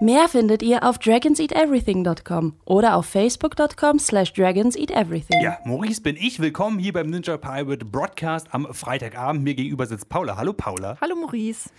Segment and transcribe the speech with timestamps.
[0.00, 5.42] Mehr findet ihr auf dragonseateverything.com oder auf facebook.com slash dragonseateverything.
[5.42, 6.38] Ja, Maurice bin ich.
[6.38, 9.42] Willkommen hier beim Ninja Pirate Broadcast am Freitagabend.
[9.42, 10.36] Mir gegenüber sitzt Paula.
[10.36, 10.96] Hallo Paula.
[11.00, 11.70] Hallo Maurice.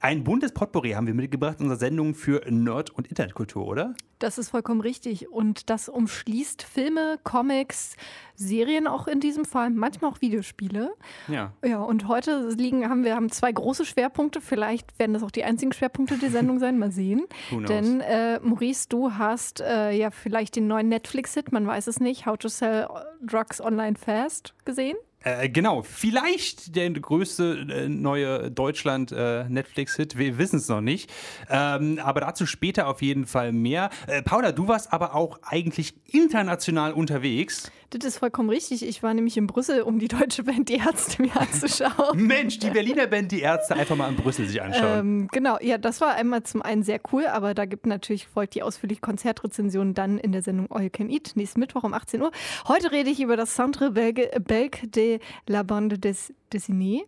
[0.00, 3.94] Ein buntes Potpourri haben wir mitgebracht in unserer Sendung für Nerd- und Internetkultur, oder?
[4.18, 5.28] Das ist vollkommen richtig.
[5.30, 7.96] Und das umschließt Filme, Comics,
[8.34, 10.94] Serien auch in diesem Fall, manchmal auch Videospiele.
[11.28, 11.52] Ja.
[11.64, 14.40] Ja, und heute liegen, haben wir haben zwei große Schwerpunkte.
[14.40, 16.78] Vielleicht werden das auch die einzigen Schwerpunkte der Sendung sein.
[16.78, 17.26] Mal sehen.
[17.68, 22.26] Denn äh, Maurice, du hast äh, ja vielleicht den neuen Netflix-Hit, man weiß es nicht,
[22.26, 22.88] How to Sell
[23.22, 24.96] Drugs Online Fast gesehen.
[25.24, 30.16] Äh, genau, vielleicht der größte äh, neue Deutschland-Netflix-Hit.
[30.16, 31.10] wir wissen es noch nicht.
[31.50, 33.90] Ähm, aber dazu später auf jeden Fall mehr.
[34.06, 37.72] Äh, Paula, du warst aber auch eigentlich international unterwegs.
[37.90, 38.86] Das ist vollkommen richtig.
[38.86, 42.14] Ich war nämlich in Brüssel, um die deutsche Band Die Ärzte mir anzuschauen.
[42.26, 44.98] Mensch, die Berliner Band Die Ärzte einfach mal in Brüssel sich anschauen.
[44.98, 48.54] Ähm, genau, ja, das war einmal zum einen sehr cool, aber da gibt natürlich folgt
[48.54, 52.20] die ausführliche Konzertrezension dann in der Sendung All You Can Eat, nächsten Mittwoch um 18
[52.20, 52.30] Uhr.
[52.68, 55.07] Heute rede ich über das Centre Belge, Belge de
[55.46, 57.04] la Bande des Dessinée.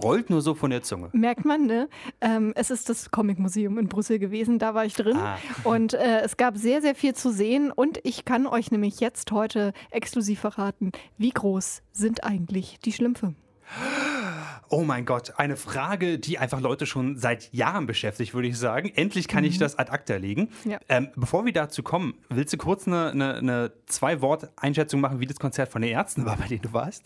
[0.00, 1.10] Rollt nur so von der Zunge.
[1.12, 1.88] Merkt man, ne?
[2.22, 5.18] Ähm, es ist das Comic-Museum in Brüssel gewesen, da war ich drin.
[5.18, 5.38] Ah.
[5.64, 7.70] Und äh, es gab sehr, sehr viel zu sehen.
[7.70, 13.34] Und ich kann euch nämlich jetzt heute exklusiv verraten, wie groß sind eigentlich die Schlümpfe?
[14.68, 18.90] Oh mein Gott, eine Frage, die einfach Leute schon seit Jahren beschäftigt, würde ich sagen.
[18.94, 20.48] Endlich kann ich das ad acta legen.
[20.64, 20.78] Ja.
[20.88, 25.38] Ähm, bevor wir dazu kommen, willst du kurz eine, eine, eine Zwei-Wort-Einschätzung machen, wie das
[25.38, 27.04] Konzert von den Ärzten war, bei denen du warst?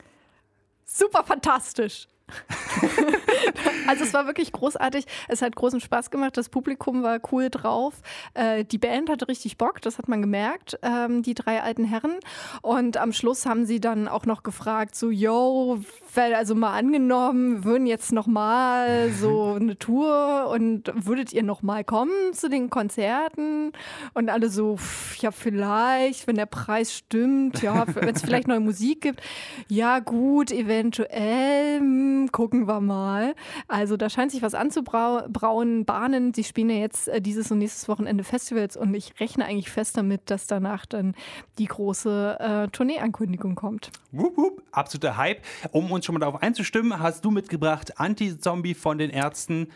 [0.86, 2.08] Super fantastisch.
[3.86, 5.06] also es war wirklich großartig.
[5.28, 6.36] Es hat großen Spaß gemacht.
[6.36, 7.94] Das Publikum war cool drauf.
[8.34, 12.16] Äh, die Band hatte richtig Bock, das hat man gemerkt, ähm, die drei alten Herren.
[12.62, 15.80] Und am Schluss haben sie dann auch noch gefragt, so, yo,
[16.14, 21.84] also mal angenommen, würden jetzt noch mal so eine Tour und würdet ihr noch mal
[21.84, 23.72] kommen zu den Konzerten?
[24.14, 28.60] Und alle so, pff, ja vielleicht, wenn der Preis stimmt, ja, wenn es vielleicht neue
[28.60, 29.20] Musik gibt.
[29.68, 33.34] Ja gut, eventuell, hm, gucken wir mal.
[33.68, 36.34] Also da scheint sich was anzubrauen, bahnen.
[36.34, 39.96] Sie spielen ja jetzt äh, dieses und nächstes Wochenende Festivals und ich rechne eigentlich fest
[39.96, 41.14] damit, dass danach dann
[41.58, 43.90] die große äh, Tourneeankündigung kommt.
[44.12, 45.42] Wup, wup, absoluter Hype.
[45.72, 49.68] Um uns schon mal darauf einzustimmen, hast du mitgebracht Anti-Zombie von den Ärzten.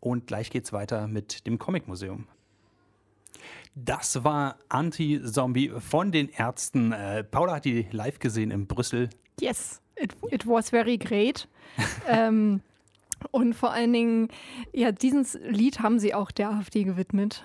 [0.00, 2.26] Und gleich geht's weiter mit dem Comic-Museum.
[3.74, 6.92] Das war Anti-Zombie von den Ärzten.
[6.92, 9.08] Äh, Paula hat die live gesehen in Brüssel.
[9.40, 11.48] Yes, it, it was very great.
[12.08, 12.60] ähm,
[13.30, 14.28] und vor allen Dingen,
[14.72, 17.44] ja, dieses Lied haben sie auch der AfD gewidmet.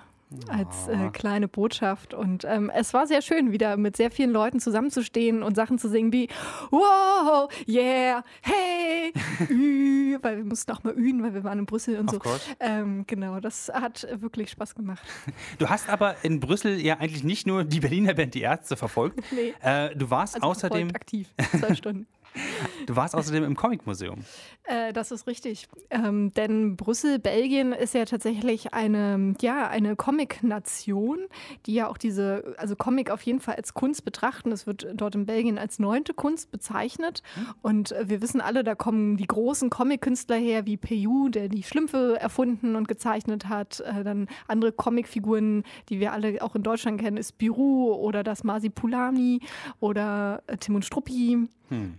[0.50, 2.14] Als äh, kleine Botschaft.
[2.14, 5.88] Und ähm, es war sehr schön, wieder mit sehr vielen Leuten zusammenzustehen und Sachen zu
[5.88, 6.28] singen wie
[6.70, 9.14] Wow, yeah, hey,
[9.50, 12.20] ü, weil wir mussten auch mal üben, weil wir waren in Brüssel und Of so.
[12.20, 12.42] course.
[12.60, 15.02] Ähm, genau, das hat wirklich Spaß gemacht.
[15.60, 19.24] Du hast aber in Brüssel ja eigentlich nicht nur die Berliner Band Die Ärzte verfolgt.
[19.32, 19.54] Nee.
[19.62, 21.30] Äh, du warst Also außerdem, verfolgt aktiv,
[21.60, 22.08] zwei Stunden.
[22.86, 24.24] Du warst außerdem im Comic-Museum.
[24.64, 25.68] Äh, das ist richtig.
[25.90, 31.20] Ähm, denn Brüssel, Belgien ist ja tatsächlich eine, ja, eine Comic-Nation,
[31.66, 34.50] die ja auch diese, also Comic auf jeden Fall als Kunst betrachten.
[34.50, 37.24] Das wird dort in Belgien als neunte Kunst bezeichnet.
[37.62, 41.64] Und äh, wir wissen alle, da kommen die großen Comic-Künstler her, wie Peyu, der die
[41.64, 43.80] Schlümpfe erfunden und gezeichnet hat.
[43.82, 48.44] Äh, dann andere Comicfiguren, die wir alle auch in Deutschland kennen, ist Biru oder das
[48.44, 49.42] Masipulami
[49.80, 51.48] oder äh, Tim und Struppi.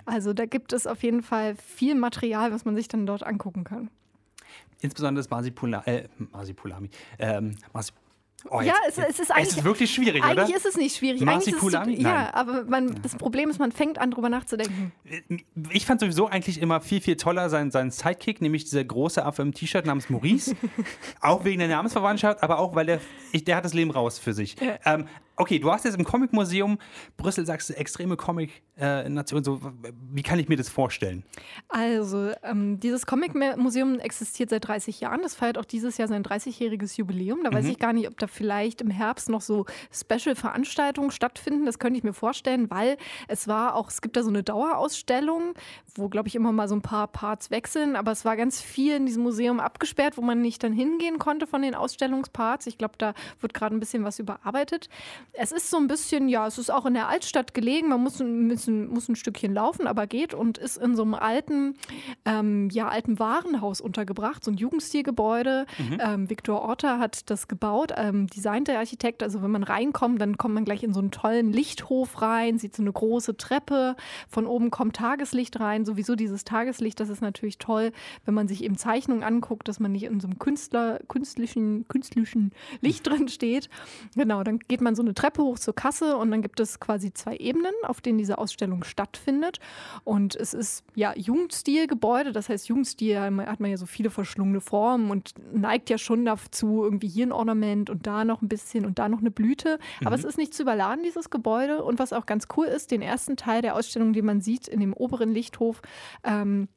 [0.07, 3.65] Also da gibt es auf jeden Fall viel Material, was man sich dann dort angucken
[3.65, 3.91] kann.
[4.81, 6.89] Insbesondere das Masipula äh, Masipulami.
[7.19, 7.91] Ähm, Masi
[8.49, 10.43] oh, Ja, es- es ist Es eigentlich- ist wirklich schwierig, oder?
[10.43, 11.21] Eigentlich ist es nicht schwierig.
[11.23, 12.01] Eigentlich ist es, Marsipulami?
[12.01, 14.93] ja, aber man, das Problem ist, man fängt an, drüber nachzudenken.
[15.71, 19.43] Ich fand sowieso eigentlich immer viel, viel toller seinen, seinen Sidekick, nämlich dieser große Affe
[19.43, 20.55] im T-Shirt namens Maurice.
[21.21, 23.01] auch wegen der Namensverwandtschaft, aber auch, weil der,
[23.33, 24.55] ich, der hat das Leben raus für sich.
[24.85, 26.79] Ähm, okay, du warst jetzt im Comic-Museum.
[27.17, 29.45] Brüssel sagst du, extreme Comic-Nation.
[29.45, 29.61] so,
[30.11, 31.25] wie kann ich mir das vorstellen?
[31.69, 35.23] Also, ähm, dieses Comic-Museum existiert seit 30 Jahren.
[35.23, 37.41] Das feiert auch dieses Jahr sein 30-jähriges Jubiläum.
[37.45, 41.65] Da weiß ich gar nicht, ob da vielleicht im Herbst noch so Special-Veranstaltungen stattfinden.
[41.67, 42.97] Das könnte ich mir vorstellen, weil
[43.29, 45.55] es war auch, es gibt da so eine Dauerausstellung,
[45.95, 47.97] wo, glaube ich, immer mal so ein paar Parts wechseln.
[47.97, 51.47] Aber es war ganz viel in diesem Museum abgesperrt, wo man nicht dann hingehen konnte
[51.47, 52.67] von den Ausstellungsparts.
[52.67, 54.89] Ich glaube, da wird gerade ein bisschen was überarbeitet.
[55.33, 57.89] Es ist so ein bisschen, ja, es ist auch in der Altstadt gelegen.
[57.89, 61.15] Man muss ein ein, muss ein Stückchen laufen, aber geht und ist in so einem
[61.15, 61.75] alten,
[62.25, 65.67] ähm, ja, alten Warenhaus untergebracht, so ein Jugendstilgebäude.
[65.79, 65.99] Mhm.
[66.01, 69.23] Ähm, Viktor Orta hat das gebaut, ähm, designt der Architekt.
[69.23, 72.77] Also wenn man reinkommt, dann kommt man gleich in so einen tollen Lichthof rein, sieht
[72.77, 73.97] so eine große Treppe.
[74.29, 75.85] Von oben kommt Tageslicht rein.
[75.85, 77.93] Sowieso dieses Tageslicht, das ist natürlich toll,
[78.25, 82.53] wenn man sich eben Zeichnungen anguckt, dass man nicht in so einem Künstler, künstlichen, künstlichen
[82.81, 83.69] Licht drin steht.
[84.15, 87.13] Genau, dann geht man so eine Treppe hoch zur Kasse und dann gibt es quasi
[87.13, 89.59] zwei Ebenen, auf denen diese Ausstellung stattfindet.
[90.05, 95.11] Und es ist ja Jugendstilgebäude, das heißt Jugendstil hat man ja so viele verschlungene Formen
[95.11, 99.01] und neigt ja schon dazu, irgendwie hier ein Ornament und da noch ein bisschen und
[99.01, 99.81] da noch eine Blüte.
[100.01, 100.21] Aber mhm.
[100.21, 101.83] es ist nicht zu überladen, dieses Gebäude.
[101.83, 104.79] Und was auch ganz cool ist, den ersten Teil der Ausstellung, den man sieht in
[104.79, 105.83] dem oberen Lichthof,
[106.23, 106.69] ähm,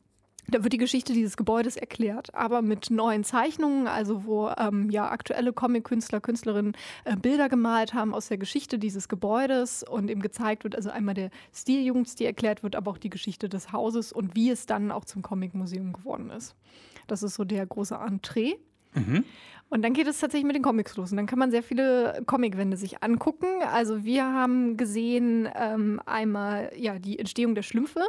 [0.51, 5.09] da wird die Geschichte dieses Gebäudes erklärt, aber mit neuen Zeichnungen, also wo ähm, ja
[5.09, 6.73] aktuelle Comic-Künstler, Künstlerinnen
[7.05, 11.15] äh, Bilder gemalt haben aus der Geschichte dieses Gebäudes und eben gezeigt wird, also einmal
[11.15, 14.91] der Stil, Jugendstil erklärt wird, aber auch die Geschichte des Hauses und wie es dann
[14.91, 16.55] auch zum Comic-Museum geworden ist.
[17.07, 18.55] Das ist so der große Entree.
[18.93, 19.25] Mhm.
[19.71, 21.11] Und dann geht es tatsächlich mit den Comics los.
[21.11, 23.47] Und dann kann man sehr viele Comicwände sich angucken.
[23.71, 28.01] Also wir haben gesehen ähm, einmal ja, die Entstehung der Schlümpfe.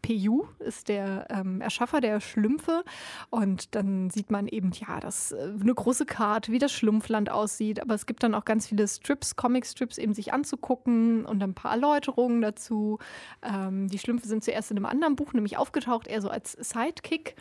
[0.00, 2.84] PU ist der ähm, Erschaffer der Schlümpfe.
[3.28, 7.82] Und dann sieht man eben, ja, das äh, eine große Karte, wie das Schlumpfland aussieht.
[7.82, 11.72] Aber es gibt dann auch ganz viele Strips, Comic-Strips eben sich anzugucken und ein paar
[11.72, 12.98] Erläuterungen dazu.
[13.42, 17.36] Ähm, die Schlümpfe sind zuerst in einem anderen Buch nämlich aufgetaucht, eher so als Sidekick.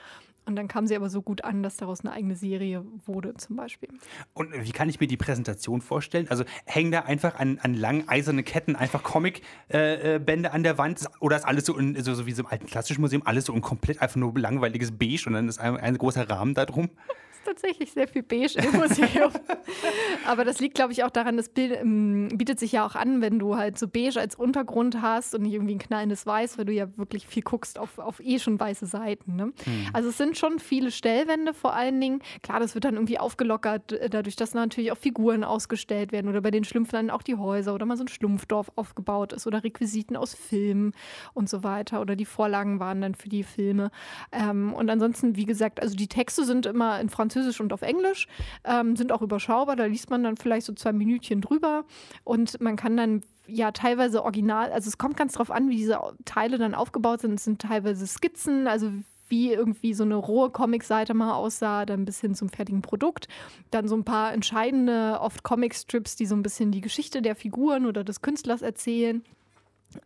[0.49, 3.55] Und dann kam sie aber so gut an, dass daraus eine eigene Serie wurde, zum
[3.55, 3.89] Beispiel.
[4.33, 6.27] Und wie kann ich mir die Präsentation vorstellen?
[6.27, 11.05] Also hängen da einfach an, an langen eisernen Ketten einfach Comic-Bände äh, an der Wand?
[11.19, 13.53] Oder ist alles so, in, so, so wie so im alten klassischen Museum, alles so
[13.53, 16.89] ein komplett einfach nur langweiliges Beige und dann ist ein, ein großer Rahmen da drum?
[17.45, 19.31] Tatsächlich sehr viel beige im Museum.
[20.25, 23.21] Aber das liegt, glaube ich, auch daran, das Bild ähm, bietet sich ja auch an,
[23.21, 26.65] wenn du halt so beige als Untergrund hast und nicht irgendwie ein knallendes Weiß, weil
[26.65, 29.35] du ja wirklich viel guckst auf, auf eh schon weiße Seiten.
[29.35, 29.53] Ne?
[29.63, 29.87] Hm.
[29.93, 32.21] Also es sind schon viele Stellwände vor allen Dingen.
[32.43, 36.41] Klar, das wird dann irgendwie aufgelockert, äh, dadurch, dass natürlich auch Figuren ausgestellt werden oder
[36.41, 40.15] bei den Schlümpfen auch die Häuser oder mal so ein Schlumpfdorf aufgebaut ist oder Requisiten
[40.15, 40.93] aus Filmen
[41.33, 43.91] und so weiter oder die Vorlagen waren dann für die Filme.
[44.31, 47.81] Ähm, und ansonsten, wie gesagt, also die Texte sind immer in Französisch Französisch und auf
[47.83, 48.27] Englisch,
[48.63, 49.75] ähm, sind auch überschaubar.
[49.75, 51.85] Da liest man dann vielleicht so zwei Minütchen drüber
[52.23, 55.99] und man kann dann ja teilweise original, also es kommt ganz drauf an, wie diese
[56.25, 57.33] Teile dann aufgebaut sind.
[57.35, 58.91] Es sind teilweise Skizzen, also
[59.27, 63.27] wie irgendwie so eine rohe Comicseite mal aussah, dann bis hin zum fertigen Produkt.
[63.69, 67.85] Dann so ein paar entscheidende, oft Comicstrips, die so ein bisschen die Geschichte der Figuren
[67.85, 69.23] oder des Künstlers erzählen.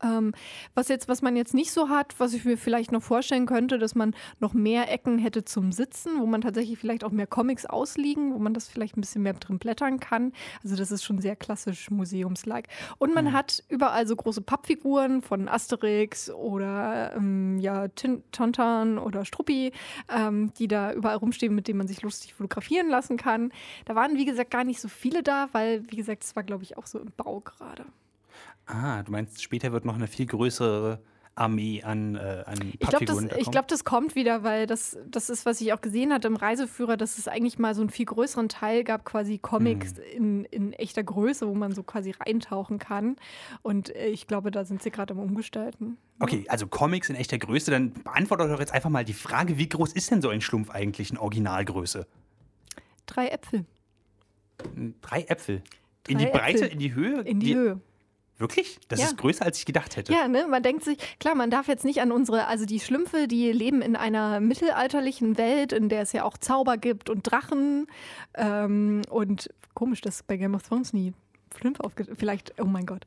[0.02, 0.34] Ähm,
[0.76, 3.78] was jetzt, was man jetzt nicht so hat, was ich mir vielleicht noch vorstellen könnte,
[3.78, 7.66] dass man noch mehr Ecken hätte zum Sitzen, wo man tatsächlich vielleicht auch mehr Comics
[7.66, 10.32] ausliegen, wo man das vielleicht ein bisschen mehr drin blättern kann.
[10.64, 12.70] Also das ist schon sehr klassisch museumslike.
[12.98, 13.34] Und man mhm.
[13.34, 19.72] hat überall so große Pappfiguren von Asterix oder ähm, ja, Tontan oder Struppi,
[20.10, 23.52] ähm, die da überall rumstehen, mit denen man sich lustig fotografieren lassen kann.
[23.86, 26.64] Da waren, wie gesagt, gar nicht so viele da, weil, wie gesagt, es war, glaube
[26.64, 27.86] ich, auch so im Bau gerade.
[28.66, 31.00] Ah, du meinst, später wird noch eine viel größere
[31.36, 35.46] Armee an, äh, an Ich glaube, das, glaub, das kommt wieder, weil das, das ist,
[35.46, 38.50] was ich auch gesehen hatte im Reiseführer, dass es eigentlich mal so einen viel größeren
[38.50, 40.02] Teil gab, quasi Comics mhm.
[40.16, 43.16] in, in echter Größe, wo man so quasi reintauchen kann.
[43.64, 45.98] Und äh, ich glaube, da sind sie gerade am Umgestalten.
[46.20, 49.68] Okay, also Comics in echter Größe, dann beantwortet doch jetzt einfach mal die Frage, wie
[49.68, 52.06] groß ist denn so ein Schlumpf eigentlich in Originalgröße?
[53.08, 53.66] Drei Äpfel.
[55.02, 55.64] Drei Äpfel?
[56.08, 57.22] In Drei die Breite, in die Höhe?
[57.22, 57.82] In die, die Höhe.
[58.38, 58.80] Wirklich?
[58.88, 59.06] Das ja.
[59.06, 60.12] ist größer, als ich gedacht hätte.
[60.12, 60.48] Ja, ne?
[60.48, 63.82] man denkt sich, klar, man darf jetzt nicht an unsere, also die Schlümpfe, die leben
[63.82, 67.88] in einer mittelalterlichen Welt, in der es ja auch Zauber gibt und Drachen.
[68.34, 71.14] Ähm, und komisch, dass bei Game of Thrones nie
[71.58, 72.18] fünf aufgeschrieben.
[72.18, 73.06] Vielleicht, oh mein Gott,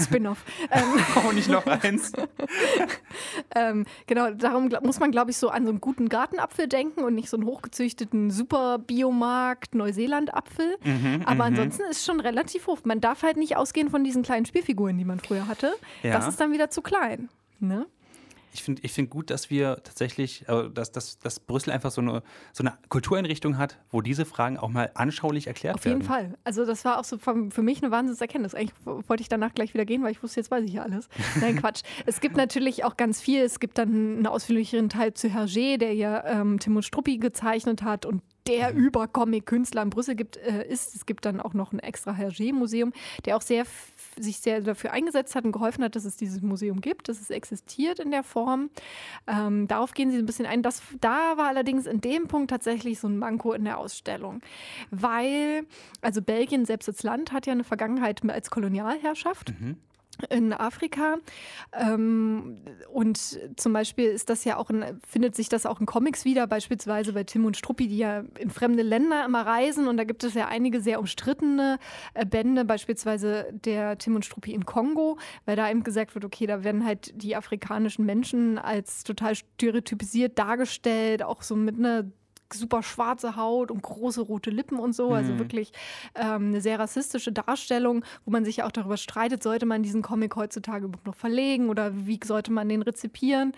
[0.00, 0.44] Spin-off.
[1.28, 2.12] oh, nicht noch eins.
[3.54, 7.14] ähm, genau, darum muss man, glaube ich, so an so einen guten Gartenapfel denken und
[7.14, 10.76] nicht so einen hochgezüchteten Super-Biomarkt Neuseeland-Apfel.
[10.84, 11.40] Mhm, Aber mhm.
[11.40, 12.78] ansonsten ist es schon relativ hoch.
[12.84, 15.74] Man darf halt nicht ausgehen von diesen kleinen Spielfiguren, die man früher hatte.
[16.02, 16.12] Ja.
[16.12, 17.28] Das ist dann wieder zu klein.
[17.60, 17.86] Ne?
[18.54, 22.00] Ich finde ich find gut, dass wir tatsächlich, äh, dass, dass, dass Brüssel einfach so
[22.00, 26.02] eine, so eine Kultureinrichtung hat, wo diese Fragen auch mal anschaulich erklärt werden.
[26.02, 26.38] Auf jeden Fall.
[26.44, 28.54] Also das war auch so für mich eine Wahnsinnserkenntnis.
[28.54, 31.08] Eigentlich wollte ich danach gleich wieder gehen, weil ich wusste, jetzt weiß ich ja alles.
[31.40, 31.82] Nein, Quatsch.
[32.06, 33.42] es gibt natürlich auch ganz viel.
[33.42, 38.06] Es gibt dann einen ausführlicheren Teil zu Hergé, der ja ähm, Timo Struppi gezeichnet hat
[38.06, 38.78] und der mhm.
[38.78, 40.94] Über-Comic-Künstler in Brüssel gibt, äh, ist.
[40.94, 42.92] Es gibt dann auch noch ein extra Hergé-Museum,
[43.24, 43.64] der auch sehr
[44.18, 47.30] sich sehr dafür eingesetzt hat und geholfen hat, dass es dieses Museum gibt, dass es
[47.30, 48.70] existiert in der Form.
[49.26, 50.62] Ähm, darauf gehen sie ein bisschen ein.
[50.62, 54.40] Das, da war allerdings in dem Punkt tatsächlich so ein Manko in der Ausstellung,
[54.90, 55.66] weil,
[56.00, 59.52] also Belgien selbst als Land hat ja eine Vergangenheit als Kolonialherrschaft.
[59.58, 59.76] Mhm.
[60.30, 61.16] In Afrika.
[61.72, 62.58] Ähm,
[62.92, 63.18] und
[63.56, 67.12] zum Beispiel ist das ja auch in, findet sich das auch in Comics wieder, beispielsweise
[67.12, 69.88] bei Tim und Struppi, die ja in fremde Länder immer reisen.
[69.88, 71.78] Und da gibt es ja einige sehr umstrittene
[72.14, 76.46] äh, Bände, beispielsweise der Tim und Struppi in Kongo, weil da eben gesagt wird, okay,
[76.46, 82.04] da werden halt die afrikanischen Menschen als total stereotypisiert dargestellt, auch so mit einer
[82.52, 85.12] super schwarze Haut und große rote Lippen und so.
[85.12, 85.38] Also mhm.
[85.38, 85.72] wirklich
[86.14, 90.02] ähm, eine sehr rassistische Darstellung, wo man sich ja auch darüber streitet, sollte man diesen
[90.02, 93.52] Comic heutzutage überhaupt noch verlegen oder wie sollte man den rezipieren.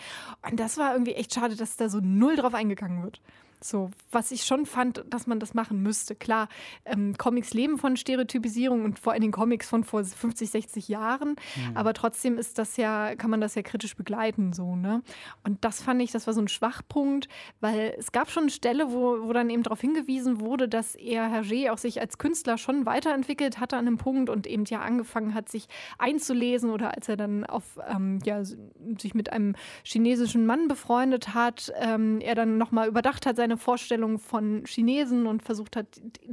[0.48, 3.20] Und das war irgendwie echt schade, dass da so null drauf eingegangen wird.
[3.66, 6.14] So, was ich schon fand, dass man das machen müsste.
[6.14, 6.48] Klar,
[6.84, 11.30] ähm, Comics leben von Stereotypisierung und vor allen Dingen Comics von vor 50, 60 Jahren.
[11.30, 11.76] Mhm.
[11.76, 15.02] Aber trotzdem ist das ja, kann man das ja kritisch begleiten, so, ne?
[15.44, 17.28] Und das fand ich, das war so ein Schwachpunkt,
[17.60, 21.28] weil es gab schon eine Stelle, wo, wo dann eben darauf hingewiesen wurde, dass er
[21.28, 25.34] Hergé auch sich als Künstler schon weiterentwickelt hatte an einem Punkt und eben ja angefangen
[25.34, 25.66] hat, sich
[25.98, 31.72] einzulesen oder als er dann auf, ähm, ja, sich mit einem chinesischen Mann befreundet hat,
[31.80, 35.86] ähm, er dann nochmal überdacht hat, seine Vorstellung von Chinesen und versucht hat,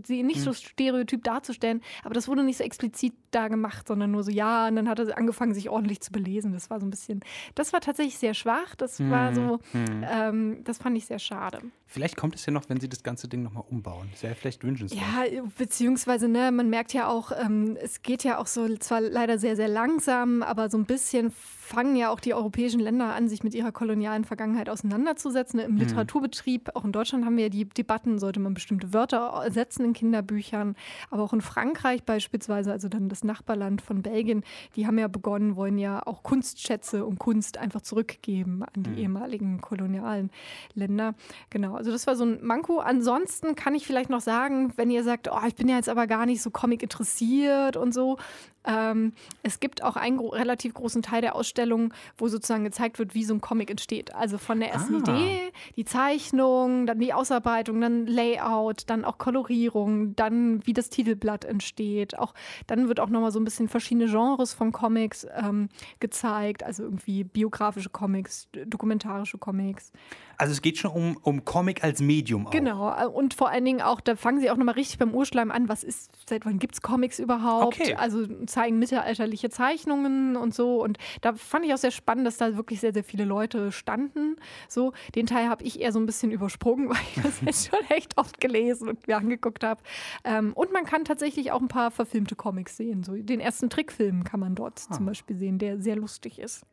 [0.06, 1.82] sie nicht so stereotyp darzustellen.
[2.03, 5.00] Aber das wurde nicht so explizit da gemacht, sondern nur so, ja, und dann hat
[5.00, 6.54] er angefangen, sich ordentlich zu belesen.
[6.54, 7.22] Das war so ein bisschen,
[7.56, 8.75] das war tatsächlich sehr schwach.
[8.75, 9.12] Das mhm.
[9.12, 10.06] war so, mhm.
[10.10, 11.60] ähm, das fand ich sehr schade.
[11.94, 14.08] Vielleicht kommt es ja noch, wenn sie das ganze Ding nochmal umbauen.
[14.12, 15.02] Das wäre vielleicht wünschenswert.
[15.02, 19.38] Ja, beziehungsweise, ne, man merkt ja auch, ähm, es geht ja auch so zwar leider
[19.38, 23.44] sehr, sehr langsam, aber so ein bisschen fangen ja auch die europäischen Länder an, sich
[23.44, 25.60] mit ihrer kolonialen Vergangenheit auseinanderzusetzen.
[25.60, 25.78] Im mhm.
[25.78, 29.94] Literaturbetrieb, auch in Deutschland haben wir ja die Debatten, sollte man bestimmte Wörter ersetzen in
[29.94, 30.75] Kinderbüchern.
[31.10, 34.44] Aber auch in Frankreich beispielsweise, also dann das Nachbarland von Belgien,
[34.75, 38.98] die haben ja begonnen, wollen ja auch Kunstschätze und Kunst einfach zurückgeben an die mhm.
[38.98, 40.32] ehemaligen kolonialen
[40.74, 41.15] Länder.
[41.50, 42.80] Genau, also das war so ein Manko.
[42.80, 46.08] Ansonsten kann ich vielleicht noch sagen, wenn ihr sagt, oh, ich bin ja jetzt aber
[46.08, 48.18] gar nicht so Comic interessiert und so,
[48.65, 53.13] ähm, es gibt auch einen gro relativ großen Teil der Ausstellung, wo sozusagen gezeigt wird,
[53.13, 54.15] wie so ein Comic entsteht.
[54.15, 55.00] Also von der ersten ah.
[55.00, 61.46] Idee, die Zeichnung, dann die Ausarbeitung, dann Layout, dann auch Kolorierung, dann wie das Titelblatt
[61.46, 62.17] entsteht.
[62.17, 62.34] Auch
[62.67, 67.24] dann wird auch nochmal so ein bisschen verschiedene Genres von Comics ähm, gezeigt, also irgendwie
[67.24, 69.91] biografische Comics, dokumentarische Comics.
[70.38, 72.48] Also es geht schon um, um Comic als Medium.
[72.48, 72.51] Auch.
[72.51, 75.51] Genau, äh, und vor allen Dingen auch, da fangen sie auch nochmal richtig beim Urschleim
[75.51, 77.79] an, was ist, seit wann gibt es Comics überhaupt?
[77.79, 77.96] Okay.
[77.96, 80.81] Also zeigen mittelalterliche Zeichnungen und so.
[80.81, 84.38] Und da fand ich auch sehr spannend, dass da wirklich sehr, sehr viele Leute standen.
[84.67, 87.79] So, den Teil habe ich eher so ein bisschen übersprungen, weil ich das jetzt schon
[87.89, 89.81] echt oft gelesen und mir angeguckt habe.
[90.24, 93.03] Ähm, und man kann tatsächlich auch ein paar verfilmte Comics sehen.
[93.03, 94.93] So den ersten Trickfilm kann man dort ah.
[94.93, 96.65] zum Beispiel sehen, der sehr lustig ist.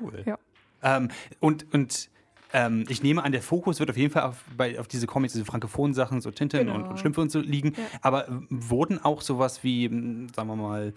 [0.00, 0.22] Cool.
[0.26, 0.38] Ja.
[0.82, 2.10] Ähm, und, und
[2.52, 5.32] ähm, ich nehme an, der Fokus wird auf jeden Fall auf, bei, auf diese Comics,
[5.32, 6.74] diese frankophonen Sachen, so Tinten genau.
[6.74, 7.72] und, und, Schlümpfe und so liegen.
[7.76, 7.82] Ja.
[8.02, 9.88] Aber wurden auch sowas wie,
[10.34, 10.94] sagen wir mal,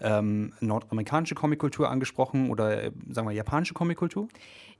[0.00, 4.28] ähm, nordamerikanische Comickultur angesprochen oder, äh, sagen wir, japanische Comickultur?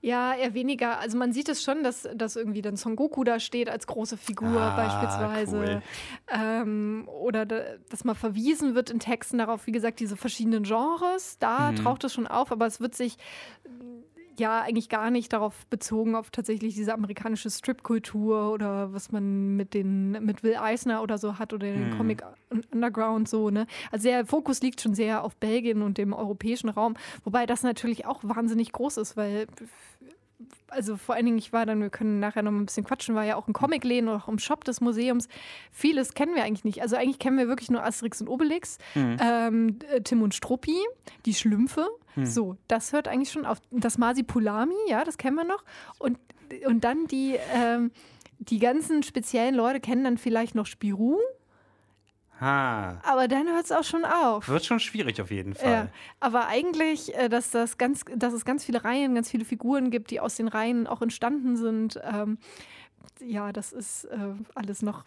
[0.01, 0.99] Ja, eher weniger.
[0.99, 4.15] Also man sieht es schon, dass, dass irgendwie dann Son Goku da steht als große
[4.15, 5.57] Figur ah, beispielsweise.
[5.57, 5.81] Cool.
[6.31, 11.37] Ähm, oder da, dass mal verwiesen wird in Texten darauf, wie gesagt, diese verschiedenen Genres.
[11.39, 11.75] Da mhm.
[11.77, 13.17] taucht es schon auf, aber es wird sich
[14.39, 19.73] ja eigentlich gar nicht darauf bezogen, auf tatsächlich diese amerikanische Strip-Kultur oder was man mit
[19.73, 21.97] den mit Will Eisner oder so hat oder den hm.
[21.97, 22.23] Comic
[22.71, 23.67] Underground so, ne?
[23.91, 28.05] Also der Fokus liegt schon sehr auf Belgien und dem europäischen Raum, wobei das natürlich
[28.05, 29.47] auch wahnsinnig groß ist, weil
[30.69, 33.25] also vor allen Dingen, ich war dann, wir können nachher noch ein bisschen quatschen, war
[33.25, 35.27] ja auch ein Comicläden oder auch im Shop des Museums.
[35.71, 36.81] Vieles kennen wir eigentlich nicht.
[36.81, 39.17] Also eigentlich kennen wir wirklich nur Asterix und Obelix, mhm.
[39.21, 40.77] ähm, äh, Tim und Struppi,
[41.25, 41.87] die Schlümpfe.
[42.15, 42.25] Mhm.
[42.25, 43.59] So, das hört eigentlich schon auf.
[43.71, 45.63] Das Masipulami, ja, das kennen wir noch.
[45.97, 46.17] Und,
[46.65, 47.91] und dann die, ähm,
[48.39, 51.17] die ganzen speziellen Leute kennen dann vielleicht noch Spirou.
[52.39, 53.01] Ha.
[53.03, 54.47] Aber dann hört es auch schon auf.
[54.47, 55.71] Wird schon schwierig auf jeden Fall.
[55.71, 55.87] Ja,
[56.21, 60.09] aber eigentlich, äh, dass, das ganz, dass es ganz viele Reihen, ganz viele Figuren gibt,
[60.11, 62.37] die aus den Reihen auch entstanden sind, ähm,
[63.19, 64.17] ja, das ist äh,
[64.55, 65.03] alles noch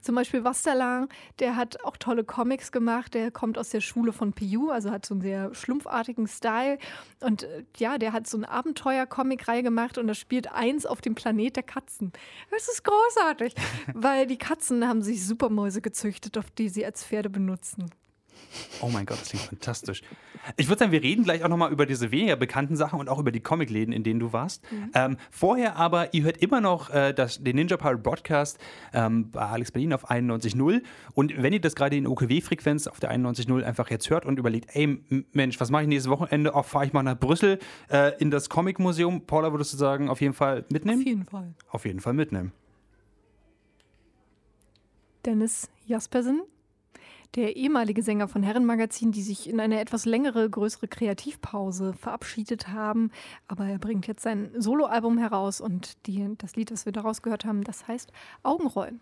[0.00, 3.14] zum Beispiel Wasterlang, der hat auch tolle Comics gemacht.
[3.14, 6.78] Der kommt aus der Schule von Piu, also hat so einen sehr schlumpfartigen Style.
[7.20, 11.14] Und äh, ja, der hat so eine Abenteuer-Comic-Reihe gemacht und da spielt eins auf dem
[11.14, 12.12] Planet der Katzen.
[12.50, 13.54] Das ist großartig,
[13.94, 17.90] weil die Katzen haben sich Supermäuse gezüchtet, auf die sie als Pferde benutzen.
[18.80, 20.02] Oh mein Gott, das klingt fantastisch.
[20.56, 23.18] Ich würde sagen, wir reden gleich auch nochmal über diese weniger bekannten Sachen und auch
[23.18, 24.62] über die Comicläden, in denen du warst.
[24.70, 24.90] Mhm.
[24.94, 28.58] Ähm, vorher aber, ihr hört immer noch äh, das, den Ninja Pirate Broadcast
[28.92, 30.82] ähm, bei Alex Berlin auf 91.0.
[31.14, 34.74] Und wenn ihr das gerade in OKW-Frequenz auf der 91.0 einfach jetzt hört und überlegt,
[34.74, 35.00] ey,
[35.32, 36.54] Mensch, was mache ich nächstes Wochenende?
[36.54, 37.58] Auch fahre ich mal nach Brüssel
[37.90, 39.26] äh, in das Comic-Museum.
[39.26, 41.00] Paula, würdest du sagen, auf jeden Fall mitnehmen?
[41.00, 41.54] Auf jeden Fall.
[41.68, 42.52] Auf jeden Fall mitnehmen.
[45.24, 46.42] Dennis Jaspersen
[47.34, 53.10] der ehemalige Sänger von Herrenmagazin, die sich in eine etwas längere, größere Kreativpause verabschiedet haben.
[53.48, 57.44] Aber er bringt jetzt sein Soloalbum heraus und die, das Lied, das wir daraus gehört
[57.44, 58.12] haben, das heißt
[58.42, 59.00] Augenrollen.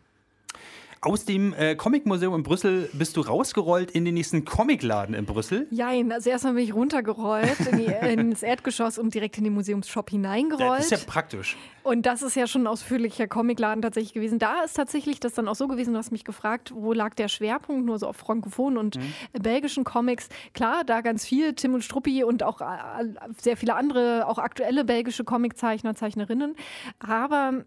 [1.04, 5.66] Aus dem äh, Comic-Museum in Brüssel bist du rausgerollt in den nächsten Comicladen in Brüssel?
[5.72, 10.10] Jein, also erstmal bin ich runtergerollt in die, ins Erdgeschoss und direkt in den Museumsshop
[10.10, 10.78] hineingerollt.
[10.78, 11.56] Das ist ja praktisch.
[11.82, 14.38] Und das ist ja schon ein ausführlicher Comicladen tatsächlich gewesen.
[14.38, 17.26] Da ist tatsächlich das dann auch so gewesen, du hast mich gefragt, wo lag der
[17.26, 19.42] Schwerpunkt, nur so auf Frankophonen und mhm.
[19.42, 20.28] belgischen Comics.
[20.54, 22.64] Klar, da ganz viel, Tim und Struppi und auch äh,
[23.40, 26.54] sehr viele andere, auch aktuelle belgische Comiczeichner, Zeichnerinnen.
[27.00, 27.64] Aber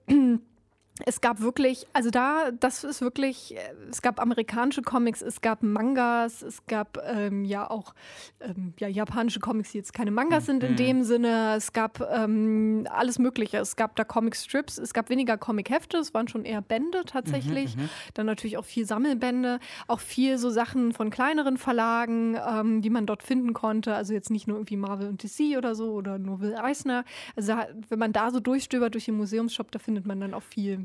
[1.03, 3.59] es gab wirklich, also da, das ist wirklich, äh,
[3.89, 7.93] es gab amerikanische Comics, es gab Mangas, es gab ähm, ja auch
[8.39, 10.77] ähm, ja, japanische Comics, die jetzt keine Mangas sind in mhm.
[10.77, 11.55] dem Sinne.
[11.57, 13.57] Es gab ähm, alles Mögliche.
[13.57, 17.75] Es gab da Comic-Strips, es gab weniger Comic-Hefte, es waren schon eher Bände tatsächlich.
[17.75, 22.81] Mhm, mhm, Dann natürlich auch viel Sammelbände, auch viel so Sachen von kleineren Verlagen, ähm,
[22.81, 23.95] die man dort finden konnte.
[23.95, 27.03] Also jetzt nicht nur irgendwie Marvel und DC oder so oder nur Will Eisner.
[27.35, 27.53] Also
[27.89, 30.84] wenn man da so durchstöbert durch den Museumsshop, da findet man dann auch viel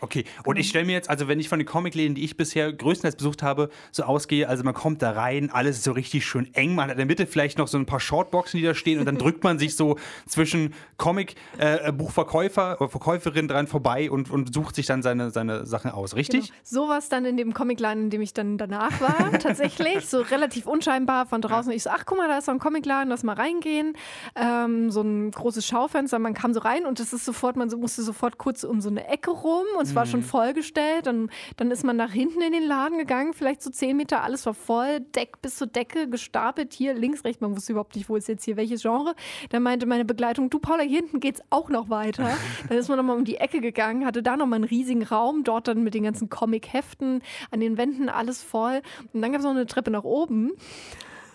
[0.00, 2.72] Okay, und ich stelle mir jetzt, also wenn ich von den Comicläden, die ich bisher
[2.72, 6.52] größtenteils besucht habe, so ausgehe, also man kommt da rein, alles ist so richtig schön
[6.54, 8.98] eng, man hat in der Mitte vielleicht noch so ein paar Shortboxen, die da stehen
[8.98, 9.96] und dann drückt man sich so
[10.26, 15.90] zwischen Comic-Buchverkäufer äh, oder Verkäuferin dran vorbei und, und sucht sich dann seine, seine Sachen
[15.90, 16.48] aus, richtig?
[16.48, 16.60] Genau.
[16.62, 20.20] So war es dann in dem Comicladen, in dem ich dann danach war, tatsächlich, so
[20.20, 21.72] relativ unscheinbar von draußen.
[21.72, 23.96] Ich so, ach guck mal, da ist so ein Comicladen, lass mal reingehen.
[24.34, 28.02] Ähm, so ein großes Schaufenster, man kam so rein und das ist sofort, man musste
[28.02, 30.24] sofort kurz um so eine Ecke rum und es war schon mhm.
[30.24, 31.06] vollgestellt.
[31.06, 34.44] Und dann ist man nach hinten in den Laden gegangen, vielleicht so zehn Meter, alles
[34.44, 37.40] war voll, Deck bis zur Decke gestapelt, hier links, rechts.
[37.40, 39.14] Man wusste überhaupt nicht, wo ist jetzt hier welches Genre.
[39.50, 42.36] Dann meinte meine Begleitung, du Paula, hier hinten geht's auch noch weiter.
[42.68, 45.68] Dann ist man nochmal um die Ecke gegangen, hatte da nochmal einen riesigen Raum, dort
[45.68, 48.82] dann mit den ganzen Comic-Heften, an den Wänden alles voll.
[49.12, 50.52] Und dann gab es noch eine Treppe nach oben.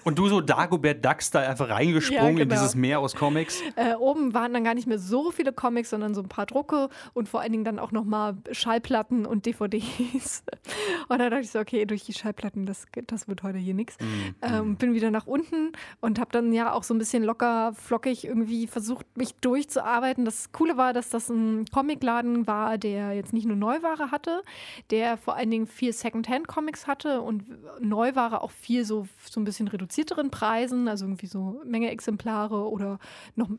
[0.03, 2.43] Und du so Dagobert Ducks da einfach reingesprungen ja, genau.
[2.43, 3.61] in dieses Meer aus Comics?
[3.75, 6.89] Äh, oben waren dann gar nicht mehr so viele Comics, sondern so ein paar Drucke
[7.13, 10.43] und vor allen Dingen dann auch nochmal Schallplatten und DVDs.
[11.09, 13.97] und dann dachte ich so, okay, durch die Schallplatten, das, das wird heute hier nichts.
[13.99, 14.35] Mhm.
[14.41, 18.25] Ähm, bin wieder nach unten und habe dann ja auch so ein bisschen locker, flockig
[18.25, 20.23] irgendwie versucht, mich durchzuarbeiten.
[20.23, 24.43] Das Coole war, dass das ein Comicladen war, der jetzt nicht nur Neuware hatte,
[24.91, 27.43] der vor allen Dingen viel Secondhand-Comics hatte und
[27.81, 32.69] Neuware auch viel so, so ein bisschen reduziert reduzierteren Preisen, also irgendwie so Menge Exemplare
[32.69, 32.99] oder
[33.35, 33.49] noch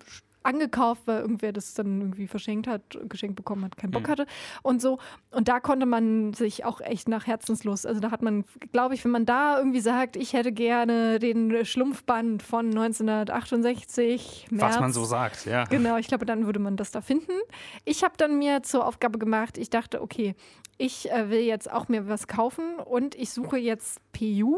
[0.42, 4.12] angekauft, weil irgendwer das dann irgendwie verschenkt hat, geschenkt bekommen hat, keinen Bock mhm.
[4.12, 4.26] hatte
[4.62, 4.98] und so.
[5.30, 9.04] Und da konnte man sich auch echt nach Herzenslust, also da hat man, glaube ich,
[9.04, 14.46] wenn man da irgendwie sagt, ich hätte gerne den Schlumpfband von 1968.
[14.50, 15.64] März, Was man so sagt, ja.
[15.64, 17.32] Genau, ich glaube, dann würde man das da finden.
[17.84, 20.34] Ich habe dann mir zur Aufgabe gemacht, ich dachte, okay,
[20.80, 24.56] ich äh, will jetzt auch mir was kaufen und ich suche jetzt PU,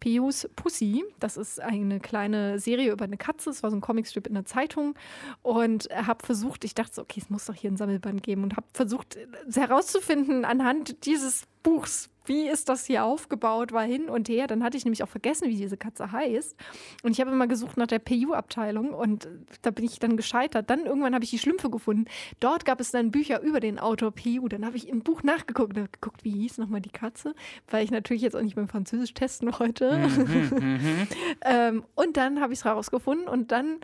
[0.00, 1.02] PU's Pussy.
[1.18, 3.48] Das ist eine kleine Serie über eine Katze.
[3.48, 4.94] Es war so ein Comicstrip in der Zeitung
[5.40, 8.56] und habe versucht, ich dachte so, okay, es muss doch hier ein Sammelband geben und
[8.56, 9.16] habe versucht
[9.54, 14.46] herauszufinden anhand dieses Buchs, wie ist das hier aufgebaut, war hin und her.
[14.46, 16.56] Dann hatte ich nämlich auch vergessen, wie diese Katze heißt.
[17.02, 19.28] Und ich habe immer gesucht nach der PU-Abteilung und
[19.62, 20.70] da bin ich dann gescheitert.
[20.70, 22.04] Dann irgendwann habe ich die Schlümpfe gefunden.
[22.40, 24.48] Dort gab es dann Bücher über den Autor PU.
[24.48, 27.34] Dann habe ich im Buch nachgeguckt und geguckt, wie hieß nochmal die Katze,
[27.68, 29.98] weil ich natürlich jetzt auch nicht beim Französisch testen wollte.
[29.98, 31.08] Mhm, mhm.
[31.44, 33.78] ähm, und dann habe ich es rausgefunden und dann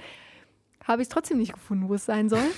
[0.84, 2.50] habe ich es trotzdem nicht gefunden, wo es sein soll.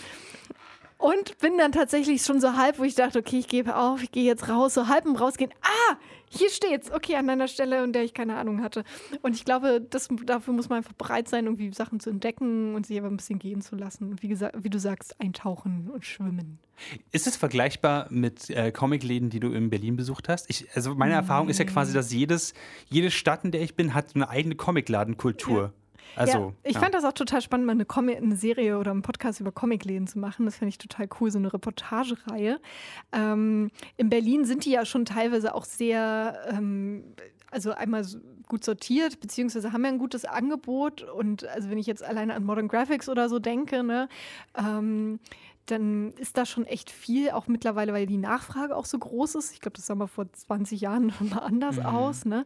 [1.00, 4.12] Und bin dann tatsächlich schon so halb, wo ich dachte, okay, ich gebe auf, ich
[4.12, 5.50] gehe jetzt raus, so halb im Rausgehen.
[5.62, 5.96] Ah,
[6.28, 6.92] hier steht's.
[6.92, 8.84] Okay, an einer Stelle, in der ich keine Ahnung hatte.
[9.22, 12.86] Und ich glaube, das, dafür muss man einfach bereit sein, irgendwie Sachen zu entdecken und
[12.86, 14.10] sich aber ein bisschen gehen zu lassen.
[14.10, 16.58] Und wie, gesagt, wie du sagst, eintauchen und schwimmen.
[17.12, 20.50] Ist es vergleichbar mit äh, Comicläden, die du in Berlin besucht hast?
[20.50, 22.52] Ich, also meine Erfahrung ist ja quasi, dass jedes,
[22.90, 25.62] jede Stadt, in der ich bin, hat eine eigene Comicladenkultur.
[25.62, 25.72] Ja.
[26.16, 26.80] Also, ja, ich ja.
[26.80, 30.06] fand das auch total spannend, mal eine, Comic, eine Serie oder einen Podcast über Comicläden
[30.06, 30.46] zu machen.
[30.46, 32.60] Das finde ich total cool, so eine Reportagereihe.
[33.12, 37.04] Ähm, in Berlin sind die ja schon teilweise auch sehr, ähm,
[37.50, 38.04] also einmal
[38.48, 41.02] gut sortiert, beziehungsweise haben ja ein gutes Angebot.
[41.02, 44.08] Und also wenn ich jetzt alleine an Modern Graphics oder so denke, ne,
[44.58, 45.20] ähm,
[45.66, 49.52] dann ist da schon echt viel, auch mittlerweile, weil die Nachfrage auch so groß ist.
[49.52, 51.86] Ich glaube, das sah mal vor 20 Jahren mal anders mhm.
[51.86, 52.24] aus.
[52.24, 52.44] Ne?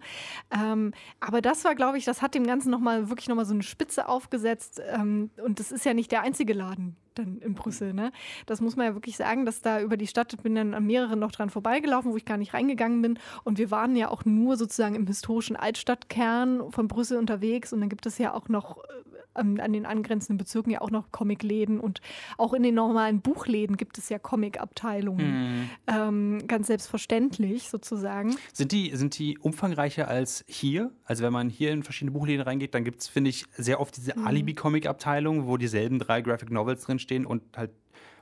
[0.50, 3.62] Ähm, aber das war, glaube ich, das hat dem Ganzen nochmal wirklich nochmal so eine
[3.62, 4.80] Spitze aufgesetzt.
[4.86, 7.94] Ähm, und das ist ja nicht der einzige Laden dann in Brüssel.
[7.94, 8.12] Ne?
[8.46, 11.18] Das muss man ja wirklich sagen, dass da über die Stadt, bin dann an mehreren
[11.18, 13.18] noch dran vorbeigelaufen, wo ich gar nicht reingegangen bin.
[13.44, 17.72] Und wir waren ja auch nur sozusagen im historischen Altstadtkern von Brüssel unterwegs.
[17.72, 20.90] Und dann gibt es ja auch noch äh, ähm, an den angrenzenden Bezirken ja auch
[20.90, 22.00] noch Comicläden und
[22.38, 25.60] auch in den normalen Buchläden gibt es ja Comic-Abteilungen.
[25.60, 25.70] Mhm.
[25.86, 28.36] Ähm, ganz selbstverständlich sozusagen.
[28.52, 30.90] Sind die, sind die umfangreicher als hier?
[31.04, 33.96] Also wenn man hier in verschiedene Buchläden reingeht, dann gibt es, finde ich, sehr oft
[33.96, 34.26] diese Mhm.
[34.26, 37.70] Alibi-Comic-Abteilung, wo dieselben drei Graphic Novels drinstehen und halt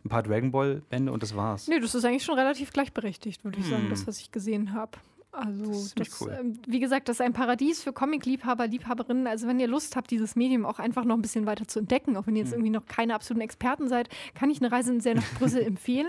[0.05, 1.68] ein paar Dragon Ball-Bände und das war's.
[1.68, 4.92] Nee, das ist eigentlich schon relativ gleichberechtigt, würde ich sagen, das, was ich gesehen habe.
[5.33, 5.71] Also, Hm.
[5.73, 6.37] Das das, cool.
[6.38, 9.27] ähm, wie gesagt, das ist ein Paradies für Comic-Liebhaber, Liebhaberinnen.
[9.27, 12.16] Also, wenn ihr Lust habt, dieses Medium auch einfach noch ein bisschen weiter zu entdecken,
[12.16, 12.47] auch wenn ihr Hm.
[12.47, 16.09] jetzt irgendwie noch keine absoluten Experten seid, kann ich eine Reise sehr nach Brüssel empfehlen.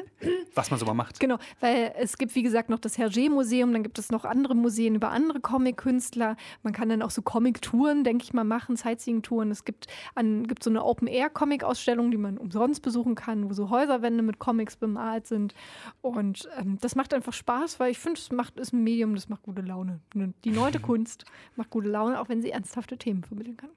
[0.55, 1.19] Was man so mal macht.
[1.19, 4.95] Genau, weil es gibt, wie gesagt, noch das Hergé-Museum, dann gibt es noch andere Museen
[4.95, 6.35] über andere Comic-Künstler.
[6.63, 9.51] Man kann dann auch so Comic-Touren, denke ich mal, machen, Sightseeing-Touren.
[9.51, 14.21] Es gibt, an, gibt so eine Open-Air-Comic-Ausstellung, die man umsonst besuchen kann, wo so Häuserwände
[14.21, 15.53] mit Comics bemalt sind.
[16.01, 19.29] Und ähm, das macht einfach Spaß, weil ich finde, es macht, ist ein Medium, das
[19.29, 19.99] macht gute Laune.
[20.13, 23.69] Ne, Die neue Kunst macht gute Laune, auch wenn sie ernsthafte Themen vermitteln kann.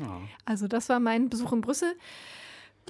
[0.00, 0.20] Ja.
[0.44, 1.94] Also das war mein Besuch in Brüssel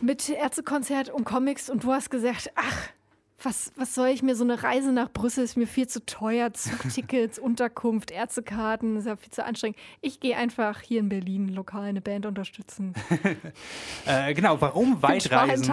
[0.03, 2.89] mit Ärztekonzert und Comics und du hast gesagt, ach,
[3.45, 6.53] was, was soll ich mir, so eine Reise nach Brüssel ist mir viel zu teuer,
[6.53, 9.79] Zugtickets, Unterkunft, Ärztekarten, ist ja viel zu anstrengend.
[10.01, 12.95] Ich gehe einfach hier in Berlin lokal eine Band unterstützen.
[14.07, 15.67] Äh, genau, warum weitreisen?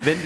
[0.00, 0.18] Wenn,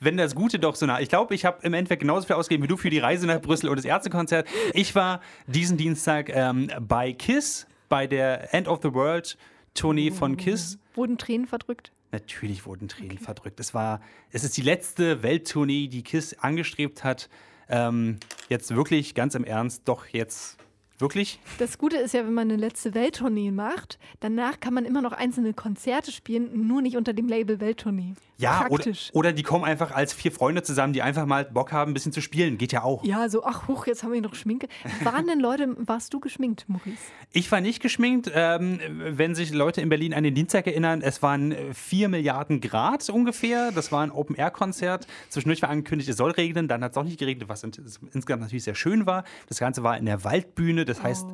[0.00, 1.00] wenn das Gute doch so nah.
[1.00, 3.40] Ich glaube, ich habe im Endeffekt genauso viel ausgegeben wie du für die Reise nach
[3.40, 4.46] Brüssel und das Ärztekonzert.
[4.72, 9.36] Ich war diesen Dienstag ähm, bei KISS, bei der End of the World
[9.74, 10.78] Tournee von KISS.
[10.94, 11.92] Wurden Tränen verdrückt?
[12.10, 13.60] Natürlich wurden Tränen verdrückt.
[13.60, 17.28] Es war, es ist die letzte Welttournee, die KISS angestrebt hat.
[17.68, 18.18] Ähm,
[18.48, 20.58] jetzt wirklich, ganz im Ernst, doch jetzt
[20.98, 21.38] wirklich.
[21.58, 25.12] Das Gute ist ja, wenn man eine letzte Welttournee macht, danach kann man immer noch
[25.12, 28.14] einzelne Konzerte spielen, nur nicht unter dem Label Welttournee.
[28.40, 29.10] Ja, oder, Praktisch.
[29.14, 32.12] oder die kommen einfach als vier Freunde zusammen, die einfach mal Bock haben, ein bisschen
[32.12, 32.56] zu spielen.
[32.56, 33.04] Geht ja auch.
[33.04, 34.68] Ja, so, ach, huch, jetzt haben wir noch Schminke.
[35.02, 36.96] Waren denn Leute, warst du geschminkt, Maurice?
[37.32, 38.30] Ich war nicht geschminkt.
[38.32, 42.60] Ähm, wenn sich Leute in Berlin an den Dienstag erinnern, es waren äh, 4 Milliarden
[42.60, 43.72] Grad ungefähr.
[43.72, 45.08] Das war ein Open-Air-Konzert.
[45.30, 46.68] Zwischendurch war angekündigt, es soll regnen.
[46.68, 47.72] Dann hat es auch nicht geregnet, was in-
[48.12, 49.24] insgesamt natürlich sehr schön war.
[49.48, 50.84] Das Ganze war in der Waldbühne.
[50.84, 51.26] Das heißt,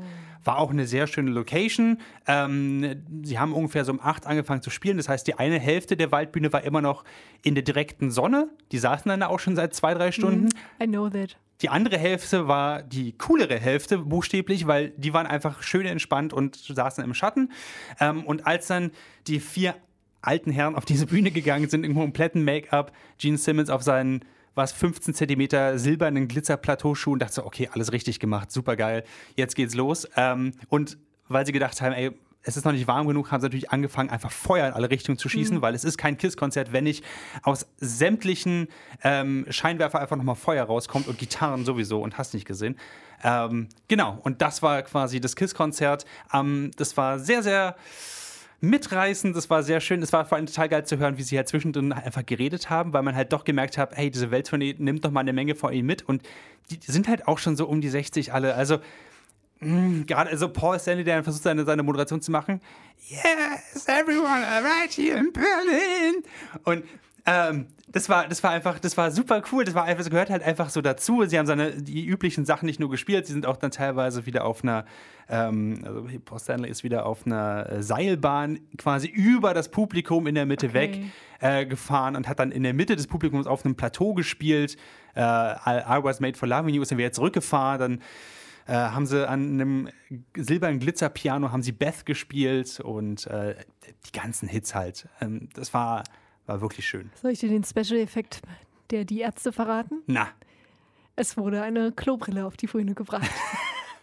[0.45, 1.99] war auch eine sehr schöne Location.
[2.27, 4.97] Ähm, sie haben ungefähr so um 8 angefangen zu spielen.
[4.97, 7.05] Das heißt, die eine Hälfte der Waldbühne war immer noch
[7.43, 8.49] in der direkten Sonne.
[8.73, 10.49] Die saßen dann da auch schon seit zwei, drei Stunden.
[10.83, 11.37] I know that.
[11.63, 16.57] Die andere Hälfte war die coolere Hälfte, buchstäblich, weil die waren einfach schön entspannt und
[16.57, 17.53] saßen im Schatten.
[18.01, 18.91] Ähm, und als dann
[19.29, 19.75] die vier
[20.21, 24.73] alten Herren auf diese Bühne gegangen sind, im kompletten Make-up, Gene Simmons auf seinen was
[24.73, 29.05] 15 Zentimeter silbernen Glitzer-Plateauschuhen, dachte so, okay, alles richtig gemacht, super geil,
[29.37, 30.09] jetzt geht's los.
[30.17, 32.13] Ähm, und weil sie gedacht haben, ey,
[32.45, 35.17] es ist noch nicht warm genug, haben sie natürlich angefangen, einfach Feuer in alle Richtungen
[35.17, 37.03] zu schießen, weil es ist kein KISS-Konzert, wenn nicht
[37.43, 38.69] aus sämtlichen
[39.03, 42.77] ähm, Scheinwerfer einfach nochmal Feuer rauskommt und Gitarren sowieso und hast nicht gesehen.
[43.23, 46.05] Ähm, genau, und das war quasi das KISS-Konzert.
[46.35, 47.77] Ähm, das war sehr, sehr
[48.65, 50.03] mitreißend, das war sehr schön.
[50.03, 52.93] Es war vor allem total geil zu hören, wie sie halt zwischendrin einfach geredet haben,
[52.93, 55.73] weil man halt doch gemerkt hat, hey, diese Welttournee nimmt doch mal eine Menge von
[55.73, 56.23] ihnen mit und
[56.71, 58.55] die sind halt auch schon so um die 60 alle.
[58.55, 58.79] Also
[59.61, 62.61] mh, gerade also Paul Stanley, der versucht, seine, seine Moderation zu machen.
[63.09, 66.23] Yes, everyone right here in Berlin.
[66.65, 66.85] Und
[67.27, 69.65] ähm, das war, das war einfach, das war super cool.
[69.65, 71.25] Das war einfach, es gehört halt einfach so dazu.
[71.27, 74.45] Sie haben seine, die üblichen Sachen nicht nur gespielt, sie sind auch dann teilweise wieder
[74.45, 74.85] auf einer,
[75.29, 80.35] ähm, also Paul Stanley ist wieder auf einer äh, Seilbahn quasi über das Publikum in
[80.35, 80.75] der Mitte Okay.
[80.75, 81.01] weg
[81.41, 84.77] äh, gefahren und hat dann in der Mitte des Publikums auf einem Plateau gespielt.
[85.15, 88.03] Äh, I, I was made for loving you, ist dann wieder zurückgefahren, dann
[88.67, 89.89] äh, haben sie an einem
[90.37, 93.57] silbernen Glitzerpiano haben sie Beth gespielt und äh,
[94.07, 95.07] die ganzen Hits halt.
[95.21, 96.03] Ähm, das war,
[96.47, 97.11] war wirklich schön.
[97.21, 98.43] Soll ich dir den Special-Effekt
[98.91, 100.03] der Die Ärzte verraten?
[100.07, 100.29] Na,
[101.17, 103.31] Es wurde eine Klobrille auf die Bühne gebracht.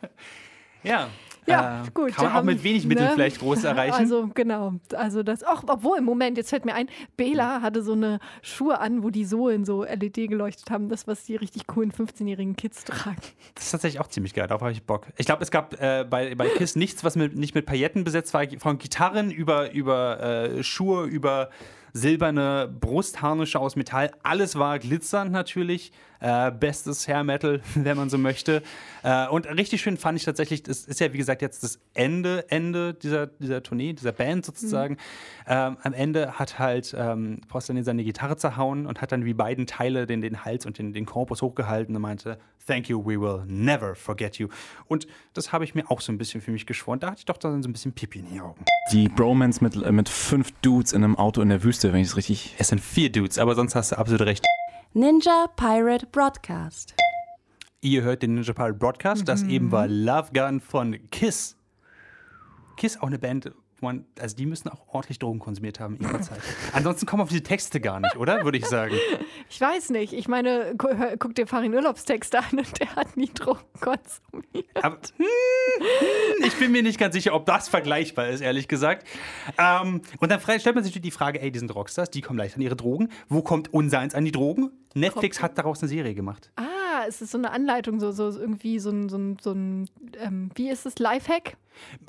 [0.83, 1.09] ja.
[1.47, 2.13] Ja, äh, gut.
[2.13, 3.13] Kann man auch mit wenig Mitteln ne?
[3.13, 3.93] vielleicht groß erreichen.
[3.93, 7.93] Also genau, also das, ach, obwohl, im Moment, jetzt fällt mir ein, Bela hatte so
[7.93, 11.91] eine Schuhe an, wo die Sohlen so LED geleuchtet haben, das, was die richtig coolen
[11.91, 13.21] 15-jährigen Kids tragen.
[13.55, 15.07] Das ist tatsächlich auch ziemlich geil, darauf habe ich Bock.
[15.17, 18.33] Ich glaube, es gab äh, bei, bei KISS nichts, was mit, nicht mit Pailletten besetzt
[18.33, 21.49] war, von Gitarren über, über äh, Schuhe, über
[21.93, 24.11] silberne Brustharnische aus Metall.
[24.23, 25.91] Alles war glitzernd natürlich.
[26.21, 28.61] Äh, bestes Hair Metal, wenn man so möchte.
[29.01, 32.45] Äh, und richtig schön fand ich tatsächlich, das ist ja wie gesagt jetzt das Ende,
[32.49, 34.97] Ende dieser, dieser Tournee, dieser Band sozusagen.
[35.47, 39.65] Ähm, am Ende hat halt ähm, Postelny seine Gitarre zerhauen und hat dann wie beiden
[39.65, 43.43] Teile den, den Hals und den, den Korpus hochgehalten und meinte, Thank you, we will
[43.47, 44.47] never forget you.
[44.87, 46.99] Und das habe ich mir auch so ein bisschen für mich geschworen.
[46.99, 48.63] Da hatte ich doch dann so ein bisschen Pipi in die Augen.
[48.91, 52.09] Die Bromance mit, äh, mit fünf Dudes in einem Auto in der Wüste, wenn ich
[52.09, 52.55] es richtig.
[52.59, 54.45] Es sind vier Dudes, aber sonst hast du absolut recht.
[54.93, 56.93] Ninja Pirate Broadcast.
[57.81, 59.27] Ihr hört den Ninja Pirate Broadcast.
[59.27, 61.55] Das eben war Love Gun von Kiss.
[62.77, 66.21] Kiss, auch eine Band, man, also die müssen auch ordentlich Drogen konsumiert haben in ihrer
[66.21, 66.39] Zeit.
[66.73, 68.43] Ansonsten kommen auf diese Texte gar nicht, oder?
[68.43, 68.95] Würde ich sagen.
[69.49, 70.13] Ich weiß nicht.
[70.13, 70.87] Ich meine, gu
[71.19, 74.67] guck dir Farin Urlaubstexte an und der hat nie Drogen konsumiert.
[74.81, 79.07] Aber, hm, ich bin mir nicht ganz sicher, ob das vergleichbar ist, ehrlich gesagt.
[79.57, 82.55] Ähm, und dann stellt man sich die Frage, ey, die sind Rockstars, die kommen leicht
[82.55, 83.09] an ihre Drogen.
[83.29, 84.71] Wo kommt unseins an die Drogen?
[84.93, 86.51] Netflix hat daraus eine Serie gemacht.
[86.55, 86.63] Ah,
[87.07, 90.51] es ist so eine Anleitung, so, so irgendwie so ein, so ein, so ein ähm,
[90.55, 91.57] wie ist es, Lifehack?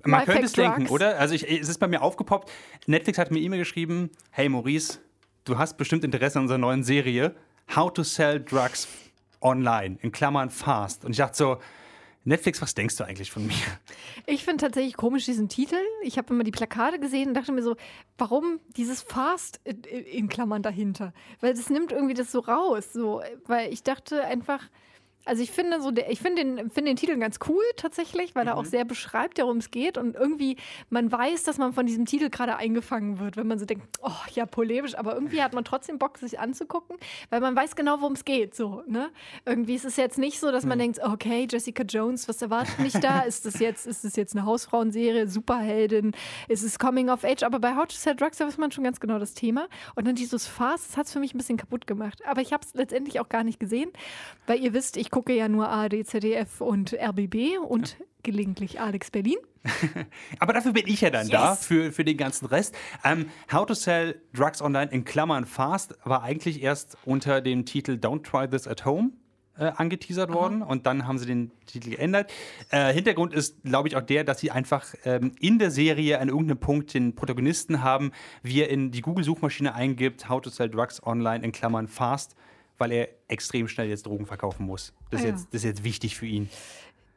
[0.05, 0.91] Man Lifehack könnte es denken, Drugs.
[0.93, 1.19] oder?
[1.19, 2.51] Also ich, es ist bei mir aufgepoppt.
[2.87, 4.99] Netflix hat mir E-Mail geschrieben, hey Maurice,
[5.45, 7.35] du hast bestimmt Interesse an unserer neuen Serie
[7.75, 8.89] How to Sell Drugs
[9.41, 11.05] Online, in Klammern fast.
[11.05, 11.59] Und ich dachte so,
[12.25, 13.55] Netflix, was denkst du eigentlich von mir?
[14.27, 15.79] Ich finde tatsächlich komisch diesen Titel.
[16.03, 17.77] Ich habe immer die Plakate gesehen und dachte mir so,
[18.17, 21.13] warum dieses Fast in, Klammern dahinter?
[21.41, 22.93] Weil das nimmt irgendwie das so raus.
[22.93, 24.63] So, weil ich dachte einfach,
[25.25, 28.57] also ich finde so, ich finde den, finde den Titel ganz cool tatsächlich, weil er
[28.57, 30.57] auch sehr beschreibt, worum es geht und irgendwie
[30.91, 34.11] man weiß, dass man von diesem Titel gerade eingefangen wird, wenn man so denkt, oh
[34.35, 36.97] ja polemisch, aber irgendwie hat man trotzdem Bock, sich anzugucken,
[37.31, 38.55] weil man weiß genau, worum es geht.
[38.55, 39.11] So, ne?
[39.45, 42.93] Irgendwie ist es jetzt nicht so, dass man denkt, okay, Jessica Jones, was erwartet mich
[42.95, 43.21] da?
[43.27, 46.13] ist das jetzt, ist das jetzt eine Hausfrauenserie, Superheldin?
[46.49, 47.43] Ist es Coming of Age?
[47.43, 49.69] Aber bei How to Sell Drugs, da weiß man schon ganz genau das Thema.
[49.95, 52.25] Und dann dieses Fast, das hat es für mich ein bisschen kaputt gemacht.
[52.27, 53.91] Aber ich habe es letztendlich auch gar nicht gesehen,
[54.47, 59.37] weil ihr wisst, ich gucke ja nur ARD, ZDF und RBB und gelegentlich Alex Berlin.
[60.41, 61.67] Aber dafür bin ich ja dann da, Yes.
[61.67, 62.75] für, für den ganzen Rest.
[63.05, 67.93] Ähm, How to Sell Drugs Online in Klammern fast war eigentlich erst unter dem Titel
[67.93, 69.11] Don't Try This at Home
[69.59, 72.33] äh, angeteasert worden und dann haben sie den Titel geändert.
[72.71, 76.29] Äh, Hintergrund ist, glaube ich, auch der, dass sie einfach ähm, in der Serie an
[76.29, 81.03] irgendeinem Punkt den Protagonisten haben, wie er in die Google-Suchmaschine eingibt, How to Sell Drugs
[81.05, 82.35] Online in Klammern fast,
[82.83, 84.93] weil er extrem schnell jetzt Drogen verkaufen muss.
[85.11, 85.35] Das ist, Ah ja.
[85.35, 86.51] jetzt, das ist jetzt wichtig für ihn.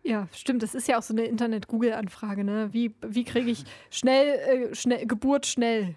[0.04, 0.62] Ja, stimmt.
[0.62, 2.44] Das ist ja auch so eine Internet-Google-Anfrage.
[2.44, 2.70] Ne?
[2.72, 5.96] Wie, wie kriege ich schnell, äh, schnell, Geburt schnell?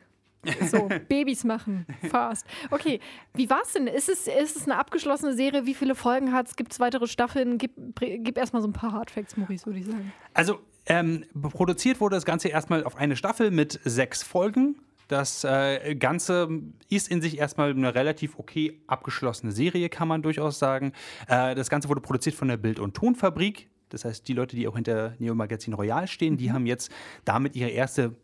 [0.70, 2.46] So, Babys machen, fast.
[2.70, 3.00] Okay,
[3.34, 3.86] wie war's denn?
[3.88, 5.66] Ist es, ist es eine abgeschlossene Serie?
[5.66, 6.56] Wie viele Folgen hat es?
[6.56, 7.58] Gibt es weitere Staffeln?
[7.58, 10.10] Gib, gib erstmal so ein paar Hardfacts, Maurice, würde ich sagen.
[10.32, 14.76] Also, ähm, produziert wurde das Ganze erstmal auf eine Staffel mit sechs Folgen.
[15.08, 16.48] Das äh, Ganze
[16.90, 20.92] ist in sich erstmal eine relativ okay abgeschlossene Serie, kann man durchaus sagen.
[21.26, 23.68] Äh, das Ganze wurde produziert von der Bild- und Tonfabrik.
[23.88, 26.92] Das heißt, die Leute, die auch hinter Neo Magazin Royal stehen, die haben jetzt
[27.24, 28.14] damit ihre erste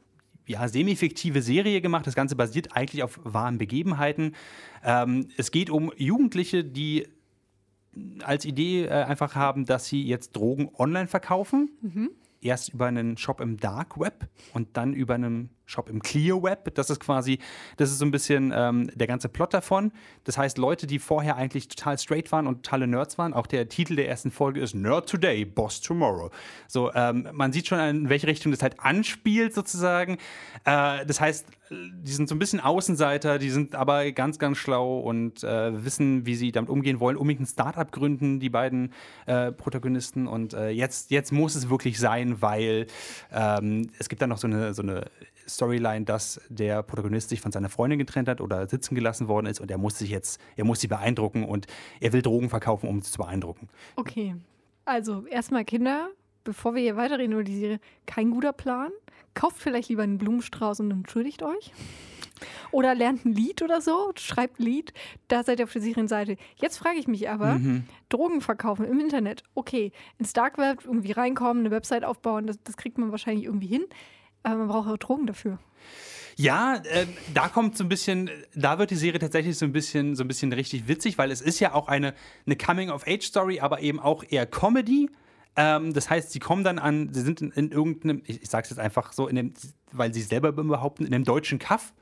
[0.47, 2.07] ja, semi-fiktive Serie gemacht.
[2.07, 4.35] Das Ganze basiert eigentlich auf wahren Begebenheiten.
[4.85, 7.09] Ähm, es geht um Jugendliche, die
[8.23, 11.71] als Idee äh, einfach haben, dass sie jetzt Drogen online verkaufen.
[12.43, 16.75] Erst über einen Shop im Dark Web und dann über einen Shop im Clear Web.
[16.75, 17.39] Das ist quasi,
[17.77, 19.93] das ist so ein bisschen ähm, der ganze Plot davon.
[20.25, 23.69] Das heißt, Leute, die vorher eigentlich total straight waren und totale Nerds waren, auch der
[23.69, 26.31] Titel der ersten Folge ist Nerd Today, Boss Tomorrow.
[26.69, 30.19] So, ähm, man sieht schon, in welche Richtung das halt anspielt, sozusagen.
[30.65, 34.99] Äh, das heißt, die sind so ein bisschen Außenseiter, die sind aber ganz, ganz schlau
[34.99, 38.93] und äh, wissen, wie sie damit umgehen wollen, unbedingt ein Startup gründen, die beiden
[39.27, 40.27] äh, Protagonisten.
[40.27, 42.87] Und äh, jetzt, jetzt muss es wirklich sein, weil
[43.33, 45.07] ähm, es gibt dann noch so eine, so eine
[45.49, 49.61] Storyline, dass der Protagonist sich von seiner Freundin getrennt hat oder sitzen gelassen worden ist
[49.61, 51.67] und er muss sich jetzt, er muss sie beeindrucken und
[52.01, 53.69] er will Drogen verkaufen, um sie zu beeindrucken.
[53.97, 54.35] Okay,
[54.85, 56.11] also erstmal Kinder,
[56.45, 58.91] bevor wir hier weiterreden über die Serie, kein guter Plan.
[59.35, 61.73] Kauft vielleicht lieber einen Blumenstrauß und entschuldigt euch.
[62.73, 64.93] Oder lernt ein Lied oder so, schreibt ein Lied,
[65.29, 66.37] da seid ihr auf der sicheren Seite.
[66.57, 67.61] Jetzt frage ich mich aber,
[68.09, 72.77] Drogen verkaufen im Internet, okay, ins Dark Web irgendwie reinkommen, eine Website aufbauen, das, das
[72.77, 73.85] kriegt man wahrscheinlich irgendwie hin,
[74.45, 75.59] aber man braucht auch Drogen dafür.
[76.37, 80.17] Ja, äh, da kommt so ein bisschen, da wird die Serie tatsächlich so ein bisschen,
[80.17, 82.15] so ein bisschen richtig witzig, weil es ist ja auch eine,
[82.47, 85.11] eine Coming-of-Age-Story, aber eben auch eher Comedy.
[85.57, 88.71] Ähm, das heißt, sie kommen dann an, sie sind in, in irgendeinem, ich, ich sag's
[88.71, 89.55] jetzt einfach so, dem,
[89.93, 91.93] weil sie selber behaupten, in einem deutschen Kaff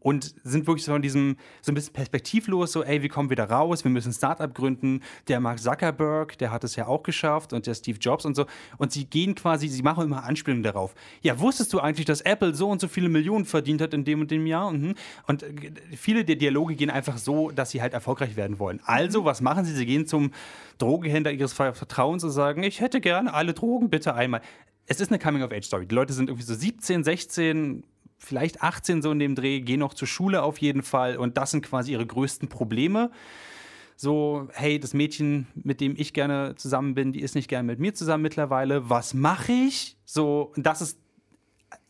[0.00, 3.36] und sind wirklich so von diesem, so ein bisschen perspektivlos, so, ey, wie kommen wir
[3.36, 3.84] da raus?
[3.84, 5.02] Wir müssen ein Startup gründen.
[5.28, 8.46] Der Mark Zuckerberg, der hat es ja auch geschafft und der Steve Jobs und so.
[8.78, 10.94] Und sie gehen quasi, sie machen immer Anspielungen darauf.
[11.22, 14.20] Ja, wusstest du eigentlich, dass Apple so und so viele Millionen verdient hat in dem
[14.20, 14.72] und dem Jahr?
[14.72, 14.94] Mhm.
[15.26, 15.52] Und äh,
[15.96, 18.80] viele der Dialoge gehen einfach so, dass sie halt erfolgreich werden wollen.
[18.84, 19.74] Also, was machen sie?
[19.74, 20.32] Sie gehen zum
[20.78, 24.40] Drogenhändler ihres Vertrauens und sagen, ich hätte gerne alle Drogen bitte einmal.
[24.86, 25.86] Es ist eine Coming-of-Age-Story.
[25.86, 27.84] Die Leute sind irgendwie so 17, 16,
[28.18, 31.50] vielleicht 18 so in dem Dreh, gehen noch zur Schule auf jeden Fall und das
[31.52, 33.10] sind quasi ihre größten Probleme.
[33.96, 37.80] So, hey, das Mädchen, mit dem ich gerne zusammen bin, die ist nicht gerne mit
[37.80, 38.88] mir zusammen mittlerweile.
[38.88, 39.96] Was mache ich?
[40.04, 41.00] So, das ist,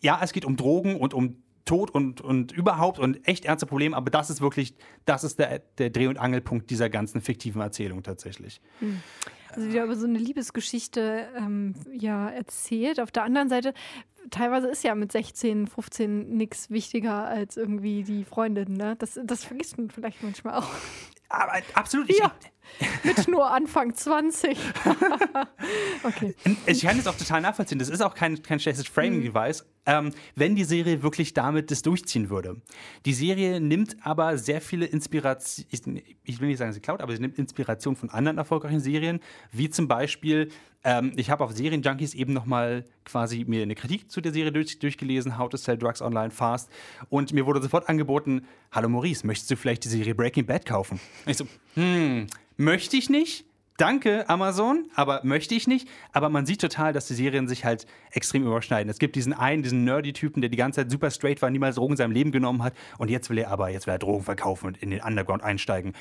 [0.01, 3.95] ja, es geht um Drogen und um Tod und, und überhaupt und echt ernste Probleme,
[3.95, 8.03] aber das ist wirklich, das ist der, der Dreh- und Angelpunkt dieser ganzen fiktiven Erzählung
[8.03, 8.63] tatsächlich.
[9.51, 13.01] Also wieder über so eine Liebesgeschichte ähm, ja, erzählt.
[13.01, 13.75] Auf der anderen Seite
[14.31, 18.75] teilweise ist ja mit 16, 15 nichts wichtiger als irgendwie die Freundin.
[18.75, 18.97] Ne?
[18.99, 20.71] Das, das vergisst man vielleicht manchmal auch.
[21.29, 22.09] Aber absolut.
[22.17, 22.33] Ja.
[23.05, 24.57] Mit nur Anfang 20.
[26.05, 26.35] okay.
[26.67, 27.79] Ich kann es auch total nachvollziehen.
[27.79, 32.31] Das ist auch kein, kein schlechtes Framing-Device, ähm, wenn die Serie wirklich damit das durchziehen
[32.31, 32.61] würde.
[33.05, 37.21] Die Serie nimmt aber sehr viele Inspirationen, ich will nicht sagen, sie klaut, aber sie
[37.21, 40.51] nimmt Inspiration von anderen erfolgreichen Serien, wie zum Beispiel,
[40.85, 44.79] ähm, ich habe auf Serienjunkies eben nochmal quasi mir eine Kritik zu der Serie durch,
[44.79, 46.71] durchgelesen, How to Sell Drugs Online Fast,
[47.09, 51.01] und mir wurde sofort angeboten, hallo Maurice, möchtest du vielleicht die Serie Breaking Bad kaufen?
[51.25, 51.47] Und ich so,
[51.79, 53.45] hm, möchte ich nicht.
[53.77, 55.89] Danke, Amazon, aber möchte ich nicht.
[56.13, 58.91] Aber man sieht total, dass die Serien sich halt extrem überschneiden.
[58.91, 61.93] Es gibt diesen einen, diesen Nerdy-Typen, der die ganze Zeit super straight war, niemals Drogen
[61.93, 62.75] in seinem Leben genommen hat.
[62.99, 65.93] Und jetzt will er aber, jetzt will er Drogen verkaufen und in den Underground einsteigen.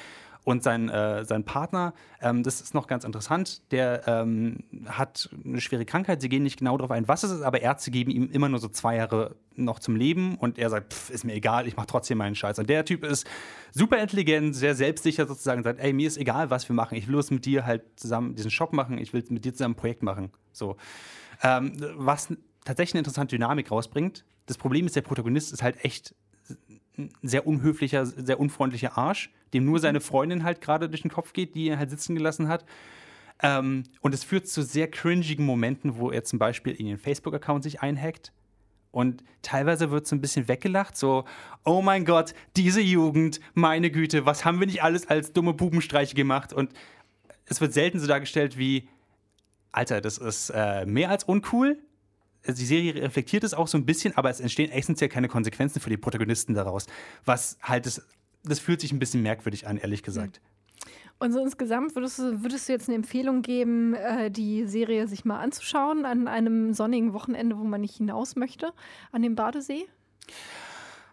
[0.47, 5.59] Und sein, äh, sein Partner, ähm, das ist noch ganz interessant, der ähm, hat eine
[5.59, 6.21] schwere Krankheit.
[6.21, 8.59] Sie gehen nicht genau darauf ein, was es ist, aber Ärzte geben ihm immer nur
[8.59, 10.37] so zwei Jahre noch zum Leben.
[10.37, 12.59] Und er sagt, pff, ist mir egal, ich mache trotzdem meinen Scheiß.
[12.59, 13.27] Und der Typ ist
[13.73, 16.95] super intelligent, sehr selbstsicher sozusagen, sagt, ey, mir ist egal, was wir machen.
[16.95, 18.99] Ich will bloß mit dir halt zusammen diesen Shop machen.
[18.99, 20.31] Ich will mit dir zusammen ein Projekt machen.
[20.53, 20.77] So.
[21.43, 22.29] Ähm, was
[22.63, 24.23] tatsächlich eine interessante Dynamik rausbringt.
[24.45, 26.15] Das Problem ist, der Protagonist ist halt echt
[26.97, 31.33] ein sehr unhöflicher, sehr unfreundlicher Arsch, dem nur seine Freundin halt gerade durch den Kopf
[31.33, 32.65] geht, die er halt sitzen gelassen hat.
[33.41, 37.63] Ähm, und es führt zu sehr cringigen Momenten, wo er zum Beispiel in den Facebook-Account
[37.63, 38.31] sich einhackt.
[38.91, 41.25] Und teilweise wird so ein bisschen weggelacht, so,
[41.65, 46.15] oh mein Gott, diese Jugend, meine Güte, was haben wir nicht alles als dumme Bubenstreiche
[46.15, 46.51] gemacht?
[46.51, 46.73] Und
[47.45, 48.87] es wird selten so dargestellt wie,
[49.71, 51.77] Alter, das ist äh, mehr als uncool,
[52.53, 55.89] die Serie reflektiert es auch so ein bisschen, aber es entstehen essentiell keine Konsequenzen für
[55.89, 56.85] die Protagonisten daraus.
[57.25, 58.05] Was halt, das,
[58.43, 60.41] das fühlt sich ein bisschen merkwürdig an, ehrlich gesagt.
[61.19, 65.25] Und so insgesamt würdest du, würdest du jetzt eine Empfehlung geben, äh, die Serie sich
[65.25, 68.71] mal anzuschauen an einem sonnigen Wochenende, wo man nicht hinaus möchte,
[69.11, 69.87] an dem Badesee?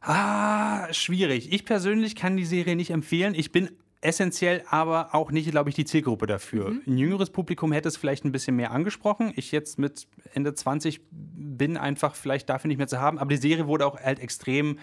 [0.02, 1.50] Ah, schwierig.
[1.52, 3.34] Ich persönlich kann die Serie nicht empfehlen.
[3.34, 3.70] Ich bin
[4.04, 6.70] essentiell aber auch nicht, glaube ich, die Zielgruppe dafür.
[6.70, 6.82] Mhm.
[6.86, 9.32] Ein jüngeres Publikum hätte es vielleicht ein bisschen mehr angesprochen.
[9.36, 13.18] Ich jetzt mit Ende 20 bin einfach vielleicht dafür nicht mehr zu haben.
[13.18, 14.78] Aber die Serie wurde auch halt extrem.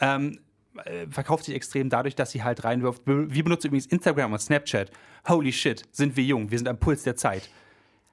[0.00, 0.40] Ähm,
[0.84, 3.02] äh, verkauft sich extrem dadurch, dass sie halt reinwirft.
[3.04, 4.90] Wir benutzen übrigens Instagram und Snapchat.
[5.28, 7.50] Holy shit, sind wir jung, wir sind am Puls der Zeit.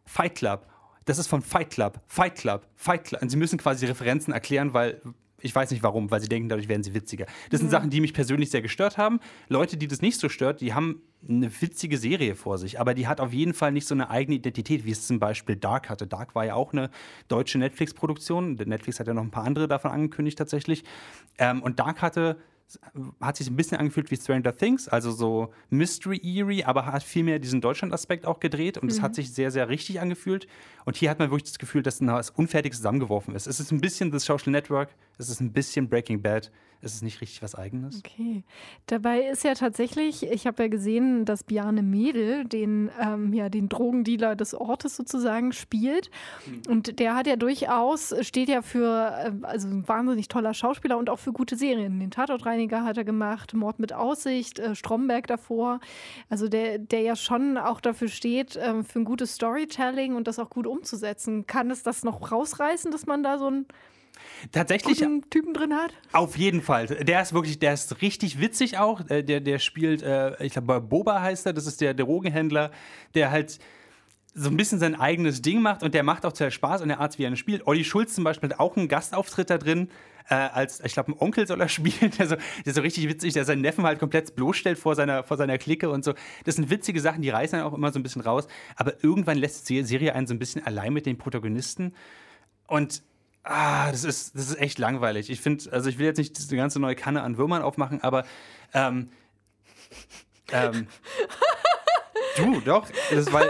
[0.06, 0.66] Fight Club,
[1.06, 3.22] das ist von Fight Club, Fight Club, Fight Club.
[3.22, 5.02] Und sie müssen quasi Referenzen erklären, weil
[5.40, 7.26] ich weiß nicht warum, weil sie denken, dadurch werden sie witziger.
[7.50, 7.72] Das sind mhm.
[7.72, 9.20] Sachen, die mich persönlich sehr gestört haben.
[9.50, 13.08] Leute, die das nicht so stört, die haben eine witzige Serie vor sich, aber die
[13.08, 16.08] hat auf jeden Fall nicht so eine eigene Identität, wie es zum Beispiel Dark hatte.
[16.08, 16.90] Dark war ja auch eine
[17.28, 18.54] deutsche Netflix-Produktion.
[18.54, 20.84] Netflix hat ja noch ein paar andere davon angekündigt tatsächlich.
[21.38, 22.38] Ähm, und Dark hatte
[23.22, 27.24] hat sich ein bisschen angefühlt wie Stranger Things, also so Mystery Eerie, aber hat viel
[27.24, 29.04] mehr diesen Deutschland-Aspekt auch gedreht und es mhm.
[29.04, 30.48] hat sich sehr, sehr richtig angefühlt.
[30.84, 33.48] Und hier hat man wirklich das Gefühl, dass es unfertig zusammengeworfen ist.
[33.48, 36.52] Es ist ein bisschen das Social Network, es ist ein bisschen Breaking Bad,
[36.82, 38.00] es ist nicht richtig was Eigenes.
[38.06, 38.44] Okay.
[38.86, 43.68] Dabei ist ja tatsächlich, ich habe ja gesehen, dass Biane Mädel den, ähm, ja, den
[43.68, 46.12] Drogendealer des Ortes sozusagen spielt.
[46.46, 46.72] Mhm.
[46.72, 51.10] Und der hat ja durchaus, steht ja für, äh, also ein wahnsinnig toller Schauspieler und
[51.10, 52.00] auch für gute Serien.
[52.00, 55.80] Den Tatortreiniger hat er gemacht, Mord mit Aussicht, äh, Stromberg davor.
[56.30, 60.38] Also der, der ja schon auch dafür steht, äh, für ein gutes Storytelling und das
[60.38, 61.48] auch gut umzusetzen.
[61.48, 63.66] Kann es das noch rausreißen, dass man da so ein
[64.52, 65.00] Tatsächlich.
[65.00, 65.94] Guten Typen drin hat?
[66.12, 66.88] Auf jeden Fall.
[66.88, 69.10] Der ist wirklich, der ist richtig witzig auch.
[69.10, 72.72] Äh, der, der spielt, äh, ich glaube, Boba heißt er, das ist der Drogenhändler,
[73.14, 73.60] der halt
[74.40, 77.00] so ein bisschen sein eigenes Ding macht und der macht auch sehr Spaß und der
[77.00, 77.66] Art, wie er spielt.
[77.66, 79.90] Olli Schulz zum Beispiel hat auch einen Gastauftritt da drin.
[80.30, 83.34] Äh, als, ich glaube, ein Onkel soll er spielen, der so, der so richtig witzig,
[83.34, 86.14] der seinen Neffen halt komplett bloßstellt vor seiner, vor seiner Clique und so.
[86.46, 88.48] Das sind witzige Sachen, die reißen dann auch immer so ein bisschen raus.
[88.76, 91.96] Aber irgendwann lässt die Serie einen so ein bisschen allein mit den Protagonisten.
[92.68, 93.02] Und
[93.50, 95.30] Ah, das ist, das ist echt langweilig.
[95.30, 98.26] Ich finde, also ich will jetzt nicht diese ganze neue Kanne an Würmern aufmachen, aber
[98.74, 99.10] ähm,
[100.52, 100.88] ähm,
[102.36, 102.86] du, doch.
[103.10, 103.46] Das war,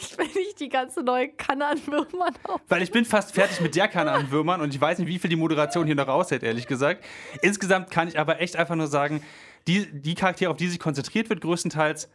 [0.00, 2.60] ich will nicht die ganze neue Kanne an Würmern auf.
[2.68, 5.18] Weil ich bin fast fertig mit der Kanne an Würmern und ich weiß nicht, wie
[5.18, 7.04] viel die Moderation hier noch raushält, ehrlich gesagt.
[7.42, 9.24] Insgesamt kann ich aber echt einfach nur sagen,
[9.66, 12.08] die, die Charaktere, auf die sich konzentriert wird, größtenteils,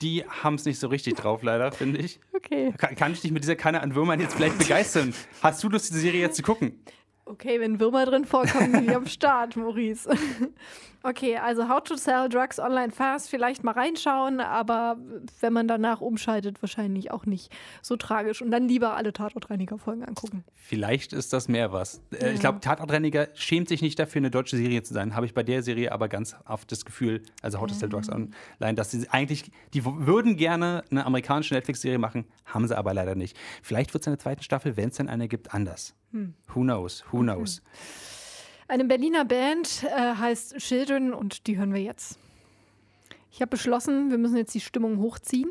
[0.00, 2.18] die haben es nicht so richtig drauf, leider, finde ich.
[2.32, 2.72] Okay.
[2.76, 5.14] Kann, kann, ich dich mit dieser Kanne an Würmern jetzt vielleicht begeistern?
[5.42, 6.80] Hast du Lust, diese Serie jetzt zu gucken?
[7.24, 10.08] Okay, wenn Würmer drin vorkommen, sind wir am Start, Maurice.
[11.04, 14.96] Okay, also How to Sell Drugs Online Fast, vielleicht mal reinschauen, aber
[15.40, 18.40] wenn man danach umschaltet, wahrscheinlich auch nicht so tragisch.
[18.40, 20.44] Und dann lieber alle Tatortreiniger-Folgen angucken.
[20.54, 22.00] Vielleicht ist das mehr was.
[22.12, 22.32] Äh, ja.
[22.32, 25.16] Ich glaube, Tatortreiniger schämt sich nicht dafür, eine deutsche Serie zu sein.
[25.16, 28.08] Habe ich bei der Serie aber ganz oft das Gefühl, also How to Sell Drugs
[28.08, 33.16] Online, dass sie eigentlich, die würden gerne eine amerikanische Netflix-Serie machen, haben sie aber leider
[33.16, 33.36] nicht.
[33.64, 35.96] Vielleicht wird es in der zweiten Staffel, wenn es dann eine gibt, anders.
[36.12, 37.04] Who knows?
[37.10, 37.62] Who knows?
[38.68, 42.18] Eine Berliner Band äh, heißt Children und die hören wir jetzt.
[43.30, 45.50] Ich habe beschlossen, wir müssen jetzt die Stimmung hochziehen.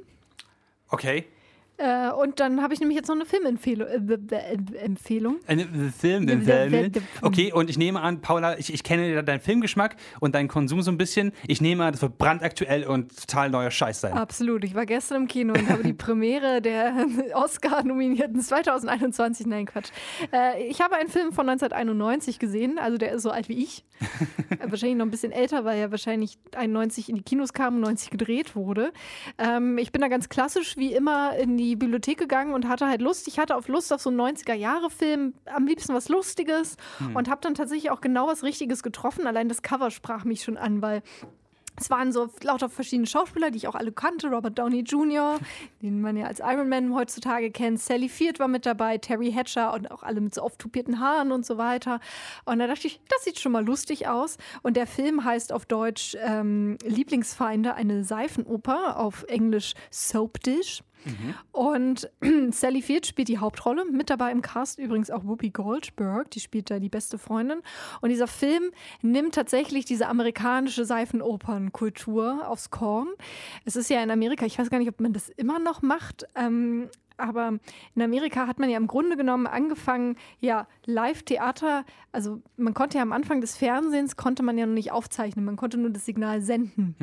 [0.89, 1.25] Okay.
[1.81, 3.87] Äh, und dann habe ich nämlich jetzt noch eine Filmempfehlung.
[3.87, 5.37] Äh, äh, Empfehlung.
[5.47, 5.65] Eine
[5.97, 9.39] Film, The- the- the- the- Okay, und ich nehme an, Paula, ich, ich kenne deinen
[9.41, 11.31] Filmgeschmack und deinen Konsum so ein bisschen.
[11.47, 14.13] Ich nehme an, das wird brandaktuell und total neuer Scheiß sein.
[14.13, 14.63] Absolut.
[14.63, 16.93] Ich war gestern im Kino und habe die Premiere der
[17.33, 19.47] Oscar-Nominierten 2021.
[19.47, 19.89] Nein, Quatsch.
[20.31, 23.83] Äh, ich habe einen Film von 1991 gesehen, also der ist so alt wie ich.
[24.67, 28.09] Wahrscheinlich noch ein bisschen älter, weil er wahrscheinlich 91 in die Kinos kam und 90
[28.09, 28.91] gedreht wurde.
[29.37, 33.01] Ähm, ich bin da ganz klassisch wie immer in die Bibliothek gegangen und hatte halt
[33.01, 33.27] Lust.
[33.27, 36.77] Ich hatte auf Lust auf so einen 90er-Jahre-Film, am liebsten was Lustiges
[37.13, 39.27] und habe dann tatsächlich auch genau was Richtiges getroffen.
[39.27, 41.01] Allein das Cover sprach mich schon an, weil
[41.79, 44.27] es waren so lauter verschiedene Schauspieler, die ich auch alle kannte.
[44.27, 45.39] Robert Downey Jr.,
[45.81, 47.79] den man ja als Iron Man heutzutage kennt.
[47.79, 51.45] Sally Field war mit dabei, Terry Hatcher und auch alle mit so auftupierten Haaren und
[51.45, 51.99] so weiter.
[52.45, 54.37] Und da dachte ich, das sieht schon mal lustig aus.
[54.61, 60.83] Und der Film heißt auf Deutsch ähm, Lieblingsfeinde, eine Seifenoper, auf Englisch Soap Dish.
[61.51, 62.09] Und
[62.51, 63.85] Sally Field spielt die Hauptrolle.
[63.85, 67.61] Mit dabei im Cast übrigens auch Whoopi Goldberg, die spielt da die beste Freundin.
[68.01, 68.71] Und dieser Film
[69.01, 73.07] nimmt tatsächlich diese amerikanische Seifenopernkultur aufs Korn.
[73.65, 76.25] Es ist ja in Amerika, ich weiß gar nicht, ob man das immer noch macht.
[76.35, 76.89] Ähm,
[77.21, 77.59] aber
[77.95, 83.03] in Amerika hat man ja im Grunde genommen angefangen, ja, Live-Theater, also man konnte ja
[83.03, 86.41] am Anfang des Fernsehens, konnte man ja noch nicht aufzeichnen, man konnte nur das Signal
[86.41, 86.95] senden.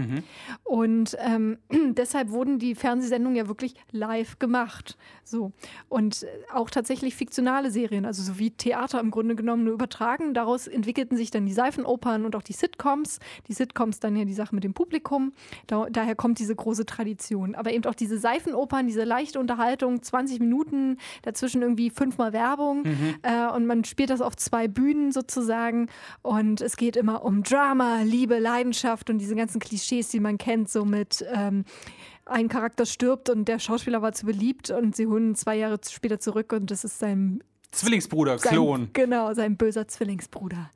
[0.64, 1.59] Und ähm,
[1.95, 4.97] deshalb wurden die Fernsehsendungen ja wirklich live gemacht.
[5.25, 5.53] So.
[5.89, 10.35] Und äh, auch tatsächlich fiktionale Serien, also so wie Theater im Grunde genommen nur übertragen.
[10.35, 13.19] Daraus entwickelten sich dann die Seifenopern und auch die Sitcoms.
[13.47, 15.33] Die Sitcoms dann ja die Sache mit dem Publikum.
[15.66, 17.55] Da, daher kommt diese große Tradition.
[17.55, 22.85] Aber eben auch diese Seifenopern, diese leichte Unterhaltung, 20 Minuten, dazwischen irgendwie fünfmal Werbung.
[23.23, 25.89] Äh, und man spielt das auf zwei Bühnen sozusagen.
[26.23, 30.69] Und es geht immer um Drama, Liebe, Leidenschaft und diese ganzen Klischees, die man kennt,
[30.69, 31.65] so mit ähm,
[32.27, 36.21] ein Charakter stirbt und der Schauspieler war zu beliebt und sie holen zwei Jahre später
[36.21, 38.91] zurück und das ist sein Zwillingsbruder, sein, Klon.
[38.93, 40.71] Genau, sein böser Zwillingsbruder,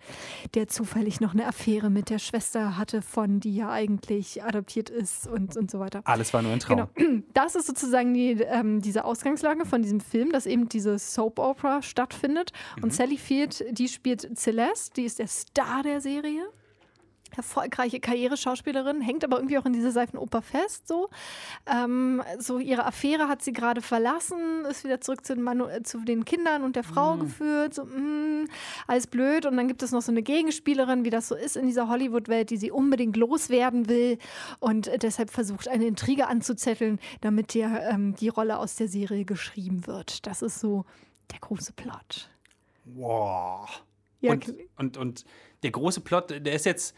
[0.55, 5.27] der zufällig noch eine Affäre mit der Schwester hatte, von die ja eigentlich adoptiert ist
[5.27, 6.03] und, und so weiter.
[6.05, 6.89] Alles war nur ein Traum.
[6.95, 7.23] Genau.
[7.35, 11.81] Das ist sozusagen die, ähm, diese Ausgangslage von diesem Film, dass eben diese Soap Opera
[11.81, 12.53] stattfindet.
[12.77, 12.85] Mhm.
[12.85, 16.43] Und Sally Field, die spielt Celeste, die ist der Star der Serie.
[17.37, 20.89] Erfolgreiche Karriere-Schauspielerin, hängt aber irgendwie auch in dieser Seifenoper fest.
[20.89, 21.09] So.
[21.67, 25.83] Ähm, so ihre Affäre hat sie gerade verlassen, ist wieder zurück zu den, Manu äh,
[25.83, 27.75] zu den Kindern und der Frau geführt.
[27.75, 28.49] So, mm,
[28.87, 29.47] alles blöd.
[29.47, 32.51] Und dann gibt es noch so eine Gegenspielerin, wie das so ist in dieser Hollywood-Welt,
[32.51, 34.19] die sie unbedingt loswerden will
[34.61, 39.25] und äh, deshalb versucht, eine Intrige anzuzetteln, damit dir ähm, die Rolle aus der Serie
[39.25, 40.27] geschrieben wird.
[40.27, 40.85] Das ist so
[41.31, 42.31] der große Plot.
[42.85, 43.83] Wow.
[44.21, 45.25] Ja, und, und, und
[45.63, 46.95] der große Plot, der ist jetzt,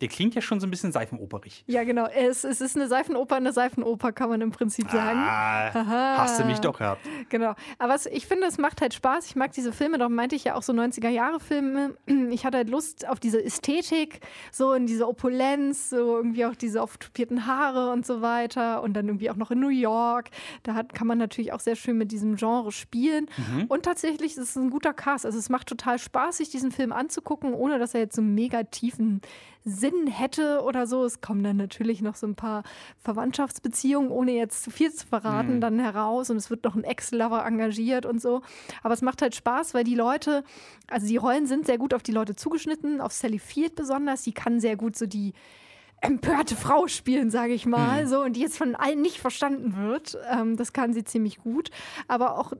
[0.00, 1.64] der klingt ja schon so ein bisschen seifenoperig.
[1.66, 2.06] Ja, genau.
[2.06, 5.18] Es, es ist eine Seifenoper, eine Seifenoper, kann man im Prinzip sagen.
[5.18, 6.18] Ah, Aha.
[6.18, 7.00] hast du mich doch gehabt.
[7.30, 7.54] Genau.
[7.78, 9.26] Aber es, ich finde, es macht halt Spaß.
[9.26, 11.96] Ich mag diese Filme, darum meinte ich ja auch so 90er-Jahre-Filme.
[12.30, 14.20] Ich hatte halt Lust auf diese Ästhetik,
[14.52, 18.82] so in diese Opulenz, so irgendwie auch diese auftupierten Haare und so weiter.
[18.82, 20.30] Und dann irgendwie auch noch in New York.
[20.62, 23.26] Da hat, kann man natürlich auch sehr schön mit diesem Genre spielen.
[23.68, 25.24] Und tatsächlich ist es ein guter Cast.
[25.26, 28.34] Also es macht total Spaß, sich diesen Film anzugucken, ohne dass er jetzt so einen
[28.34, 29.22] mega tiefen
[29.64, 31.04] Sinn hätte oder so.
[31.04, 32.62] Es kommen dann natürlich noch so ein paar
[33.00, 36.30] Verwandtschaftsbeziehungen, ohne jetzt zu viel zu verraten, dann heraus.
[36.30, 38.42] Und es wird noch ein Ex-Lover engagiert und so.
[38.82, 40.44] Aber es macht halt Spaß, weil die Leute,
[40.88, 44.22] also die Rollen sind sehr gut auf die Leute zugeschnitten, auf Sally Field besonders.
[44.22, 45.34] Die kann sehr gut so die
[46.00, 50.16] empörte Frau spielen, sage ich mal, so und die jetzt von allen nicht verstanden wird.
[50.30, 51.70] Ähm, das kann sie ziemlich gut,
[52.06, 52.52] aber auch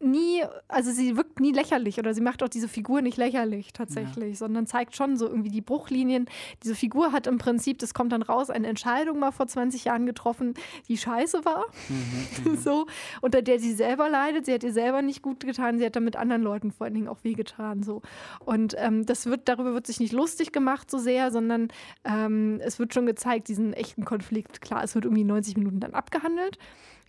[0.00, 4.38] nie, also sie wirkt nie lächerlich oder sie macht auch diese Figur nicht lächerlich tatsächlich,
[4.38, 6.26] sondern zeigt schon so irgendwie die Bruchlinien.
[6.62, 10.06] Diese Figur hat im Prinzip, das kommt dann raus, eine Entscheidung mal vor 20 Jahren
[10.06, 10.54] getroffen,
[10.88, 11.66] die scheiße war,
[12.64, 12.86] so,
[13.20, 14.46] unter der sie selber leidet.
[14.46, 17.08] Sie hat ihr selber nicht gut getan, sie hat damit anderen Leuten vor allen Dingen
[17.08, 18.00] auch wehgetan, so.
[18.40, 21.68] Und ähm, das wird, darüber wird sich nicht lustig gemacht so sehr, sondern
[22.04, 24.62] ähm, es wird schon gezeigt, diesen echten Konflikt.
[24.62, 26.58] Klar, es wird irgendwie 90 Minuten dann abgehandelt.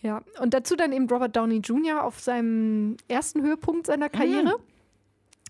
[0.01, 2.03] Ja, und dazu dann eben Robert Downey Jr.
[2.03, 4.55] auf seinem ersten Höhepunkt seiner Karriere.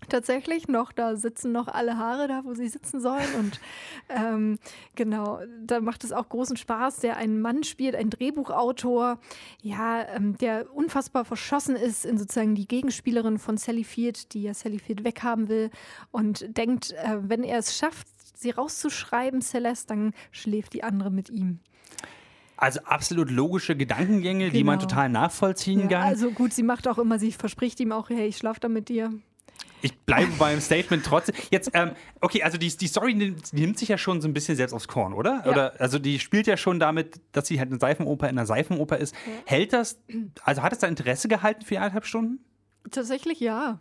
[0.08, 3.34] Tatsächlich noch, da sitzen noch alle Haare da, wo sie sitzen sollen.
[3.38, 3.60] Und
[4.08, 4.58] ähm,
[4.94, 9.18] genau, da macht es auch großen Spaß, der einen Mann spielt, ein Drehbuchautor,
[9.62, 14.54] ja, ähm, der unfassbar verschossen ist in sozusagen die Gegenspielerin von Sally Field, die ja
[14.54, 15.70] Sally Field weghaben will
[16.10, 21.30] und denkt, äh, wenn er es schafft, sie rauszuschreiben, Celeste, dann schläft die andere mit
[21.30, 21.60] ihm.
[22.62, 24.88] Also absolut logische Gedankengänge, die man Genau.
[24.88, 26.02] total nachvollziehen Ja, kann.
[26.08, 28.88] also gut, sie macht auch immer, sie verspricht ihm auch, hey, ich schlafe da mit
[28.88, 29.12] dir.
[29.84, 31.34] ich bleibe beim Statement trotzdem.
[31.50, 31.90] Jetzt, ähm,
[32.20, 34.86] okay, also die, die Story nimmt, nimmt sich ja schon so ein bisschen selbst aufs
[34.86, 35.42] Korn, oder?
[35.44, 35.50] Ja.
[35.50, 38.96] Oder also die spielt ja schon damit, dass sie halt eine Seifenoper in einer Seifenoper
[38.98, 39.12] ist.
[39.44, 39.98] Hält das,
[40.44, 42.44] also hat es da Interesse gehalten für eineinhalb Stunden?
[42.92, 43.80] Tatsächlich ja.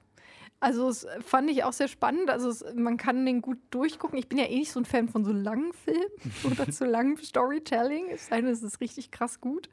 [0.61, 2.29] Also es fand ich auch sehr spannend.
[2.29, 4.19] Also es, man kann den gut durchgucken.
[4.19, 6.05] Ich bin ja eh nicht so ein Fan von so langen Filmen
[6.51, 8.15] oder zu langem Storytelling.
[8.15, 9.69] Sei denn, es ist richtig krass gut.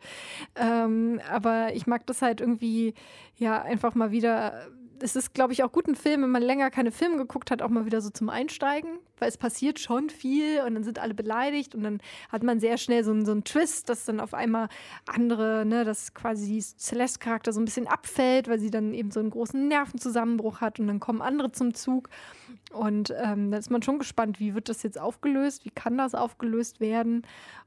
[0.56, 2.94] Ähm, aber ich mag das halt irgendwie,
[3.36, 4.66] ja, einfach mal wieder.
[5.00, 7.60] Es ist, glaube ich, auch gut ein Film, wenn man länger keine Filme geguckt hat,
[7.60, 11.14] auch mal wieder so zum Einsteigen, weil es passiert schon viel und dann sind alle
[11.14, 12.00] beleidigt und dann
[12.30, 14.68] hat man sehr schnell so einen, so einen Twist, dass dann auf einmal
[15.06, 19.30] andere, ne, dass quasi Celeste-Charakter so ein bisschen abfällt, weil sie dann eben so einen
[19.30, 22.08] großen Nervenzusammenbruch hat und dann kommen andere zum Zug.
[22.72, 26.14] Und ähm, da ist man schon gespannt, wie wird das jetzt aufgelöst, wie kann das
[26.14, 27.22] aufgelöst werden.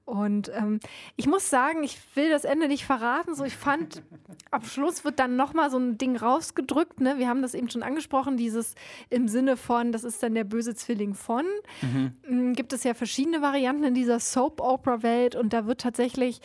[0.06, 0.80] Und ähm,
[1.16, 3.34] ich muss sagen, ich will das Ende nicht verraten.
[3.34, 4.04] So, ich fand,
[4.49, 6.99] am Schluss wird dann nochmal so ein Ding rausgedrückt.
[6.99, 7.18] Ne?
[7.18, 8.76] Wir haben das eben schon angesprochen, dieses
[9.10, 11.41] im Sinne von, das ist dann der böse Zwilling von.
[11.82, 12.54] Mhm.
[12.54, 16.42] Gibt es ja verschiedene Varianten in dieser Soap-Opera-Welt und da wird tatsächlich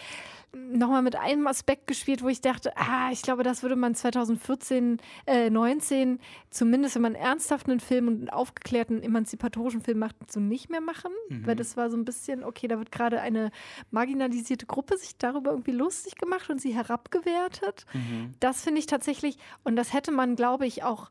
[0.56, 4.98] nochmal mit einem Aspekt gespielt, wo ich dachte, ah, ich glaube, das würde man 2014,
[5.26, 6.18] äh, 19,
[6.50, 10.80] zumindest wenn man ernsthaft einen Film und einen aufgeklärten, emanzipatorischen Film macht, so nicht mehr
[10.80, 11.12] machen.
[11.28, 11.46] Mhm.
[11.46, 13.50] Weil das war so ein bisschen, okay, da wird gerade eine
[13.90, 17.84] marginalisierte Gruppe sich darüber irgendwie lustig gemacht und sie herabgewertet.
[17.92, 18.34] Mhm.
[18.40, 21.10] Das finde ich tatsächlich, und das hätte man, glaube ich, auch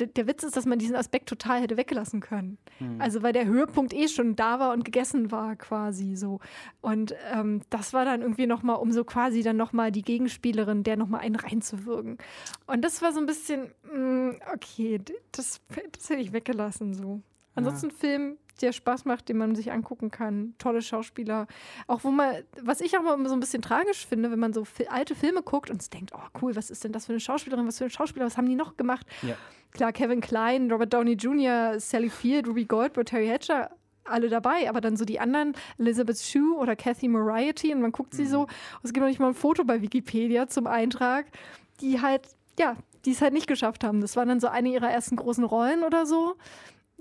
[0.00, 2.58] der Witz ist, dass man diesen Aspekt total hätte weggelassen können.
[2.98, 6.40] Also weil der Höhepunkt eh schon da war und gegessen war quasi so.
[6.80, 10.96] Und ähm, das war dann irgendwie nochmal, um so quasi dann nochmal die Gegenspielerin, der
[10.96, 12.18] nochmal einen reinzuwirken.
[12.66, 15.60] Und das war so ein bisschen, mh, okay, d- das,
[15.92, 17.20] das hätte ich weggelassen so.
[17.54, 20.54] Ansonsten ein Film, der Spaß macht, den man sich angucken kann.
[20.56, 21.46] Tolle Schauspieler.
[21.86, 24.64] Auch wo man, was ich auch mal so ein bisschen tragisch finde, wenn man so
[24.88, 27.78] alte Filme guckt und denkt, oh cool, was ist denn das für eine Schauspielerin, was
[27.78, 29.06] für ein Schauspieler, was haben die noch gemacht?
[29.20, 29.36] Ja.
[29.72, 33.70] Klar, Kevin Klein, Robert Downey Jr., Sally Field, Ruby Goldberg, Terry Hatcher,
[34.04, 38.14] alle dabei, aber dann so die anderen, Elizabeth Shue oder Kathy Moriarty und man guckt
[38.14, 38.50] sie so, und
[38.82, 41.26] es gibt noch nicht mal ein Foto bei Wikipedia zum Eintrag,
[41.80, 42.22] die halt,
[42.58, 44.00] ja, die es halt nicht geschafft haben.
[44.00, 46.36] Das war dann so eine ihrer ersten großen Rollen oder so.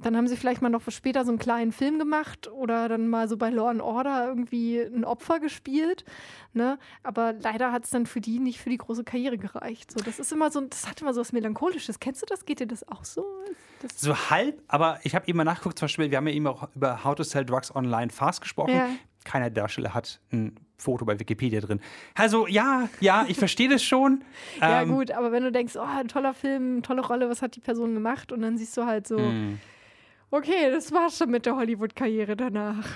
[0.02, 3.28] Dann haben sie vielleicht mal noch später so einen kleinen Film gemacht oder dann mal
[3.28, 6.06] so bei Law and Order irgendwie ein Opfer gespielt.
[6.54, 6.78] Ne?
[7.04, 9.92] Aber leider hat es dann für die nicht für die große Karriere gereicht.
[9.92, 12.00] So, das ist immer so, das hat immer so was Melancholisches.
[12.00, 12.46] Kennst du das?
[12.46, 13.26] Geht dir das auch so?
[13.82, 16.48] Das, So halb, aber ich habe eben mal nachgeguckt, zum Beispiel, wir haben ja eben
[16.48, 18.76] auch über How to Sell Drugs Online Fast gesprochen.
[18.76, 18.90] Ja.
[19.24, 21.80] Keiner der Darsteller hat ein Foto bei Wikipedia drin.
[22.16, 24.24] Also ja, ja, ich verstehe das schon.
[24.60, 27.56] ja, Ähm, gut, aber wenn du denkst, oh, ein toller Film, tolle Rolle, was hat
[27.56, 28.32] die Person gemacht?
[28.32, 29.60] Und dann siehst du halt so, hm.
[30.32, 32.88] Okay, das war's schon mit der Hollywood-Karriere danach.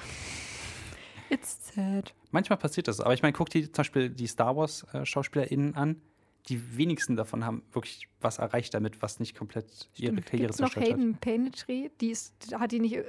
[1.30, 2.14] It's sad.
[2.32, 6.02] Manchmal passiert das, aber ich meine, guck dir zum Beispiel die Star Wars-SchauspielerInnen an.
[6.50, 10.70] Die wenigsten davon haben wirklich was erreicht damit, was nicht komplett ihre Karriere Gibt's noch
[10.70, 11.00] zerstört hat.
[11.00, 11.90] Hayden Panettiere?
[12.00, 13.04] Die ist, hat die nicht äh,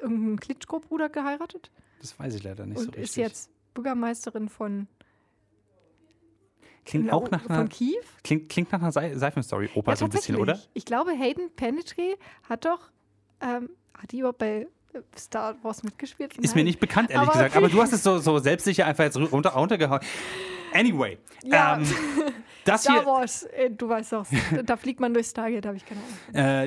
[0.00, 1.70] irgendeinen Klitschko-Bruder geheiratet?
[2.00, 3.04] Das weiß ich leider nicht und so richtig.
[3.04, 4.86] ist jetzt Bürgermeisterin von,
[6.86, 8.00] klingt auch nach von einer, Kiew?
[8.24, 10.58] klingt, klingt nach einer Se Seifenstory-Oper so ein bisschen, oder?
[10.72, 12.16] Ich glaube, Hayden Panettiere
[12.48, 12.90] hat doch,
[13.40, 16.36] ähm, hat die überhaupt bei äh, Star Wars mitgespielt?
[16.38, 16.66] Ist mir Nein.
[16.66, 17.50] nicht bekannt, ehrlich Aber gesagt.
[17.56, 17.58] okay.
[17.64, 20.00] Aber du hast es so, so selbstsicher einfach jetzt runter, runtergehauen.
[20.72, 21.76] Anyway, Ja.
[21.76, 21.86] ähm,
[22.68, 24.26] das Star hier, Wars, äh, du weißt doch,
[24.64, 26.16] da fliegt man durchs Stargate, habe ich keine Ahnung.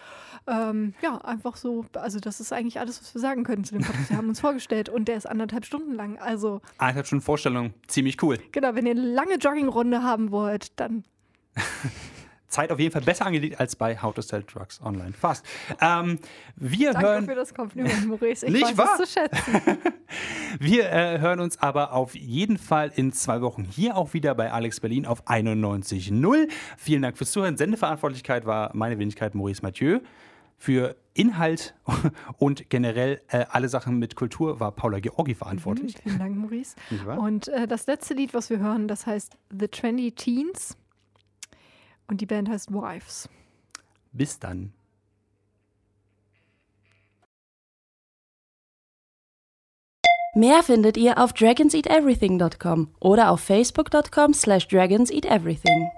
[0.47, 3.83] ähm, ja, einfach so, also das ist eigentlich alles, was wir sagen können zu dem
[3.85, 4.11] Podcast.
[4.11, 6.19] Wir haben uns vorgestellt und der ist anderthalb Stunden lang.
[6.19, 8.39] Also Eineinhalb Stunden Vorstellung, ziemlich cool.
[8.53, 11.05] genau, wenn ihr eine lange Joggingrunde haben wollt, dann
[12.55, 15.13] Zeit auf jeden Fall besser angelegt als bei How to Sell Drugs Online.
[15.13, 15.45] Fast.
[15.81, 16.19] Ähm,
[16.55, 18.47] wir, danke hören, für das Kompliment, Maurice.
[18.47, 19.79] Ich Nicht weiß es zu schätzen.
[20.61, 24.53] wir äh, hören uns aber auf jeden Fall in zwei Wochen hier auch wieder bei
[24.53, 26.49] Alex Berlin auf 91.0.
[26.79, 27.57] Vielen Dank fürs Zuhören.
[27.57, 30.01] Sendeverantwortlichkeit war meine Wenigkeit Maurice Mathieu.
[30.57, 31.75] Für Inhalt
[32.39, 35.97] und generell äh, alle Sachen mit Kultur war Paula Georgi verantwortlich.
[36.01, 36.77] Vielen Dank, Maurice.
[37.19, 40.79] Und äh, das letzte Lied, was wir hören, das heißt The Trendy Teens
[42.09, 43.29] und die Band heißt Wives.
[44.13, 44.73] Bis dann.
[50.37, 55.91] Mehr findet ihr auf dragonseateverything.com oder auf facebook.com slash dragonseateverything.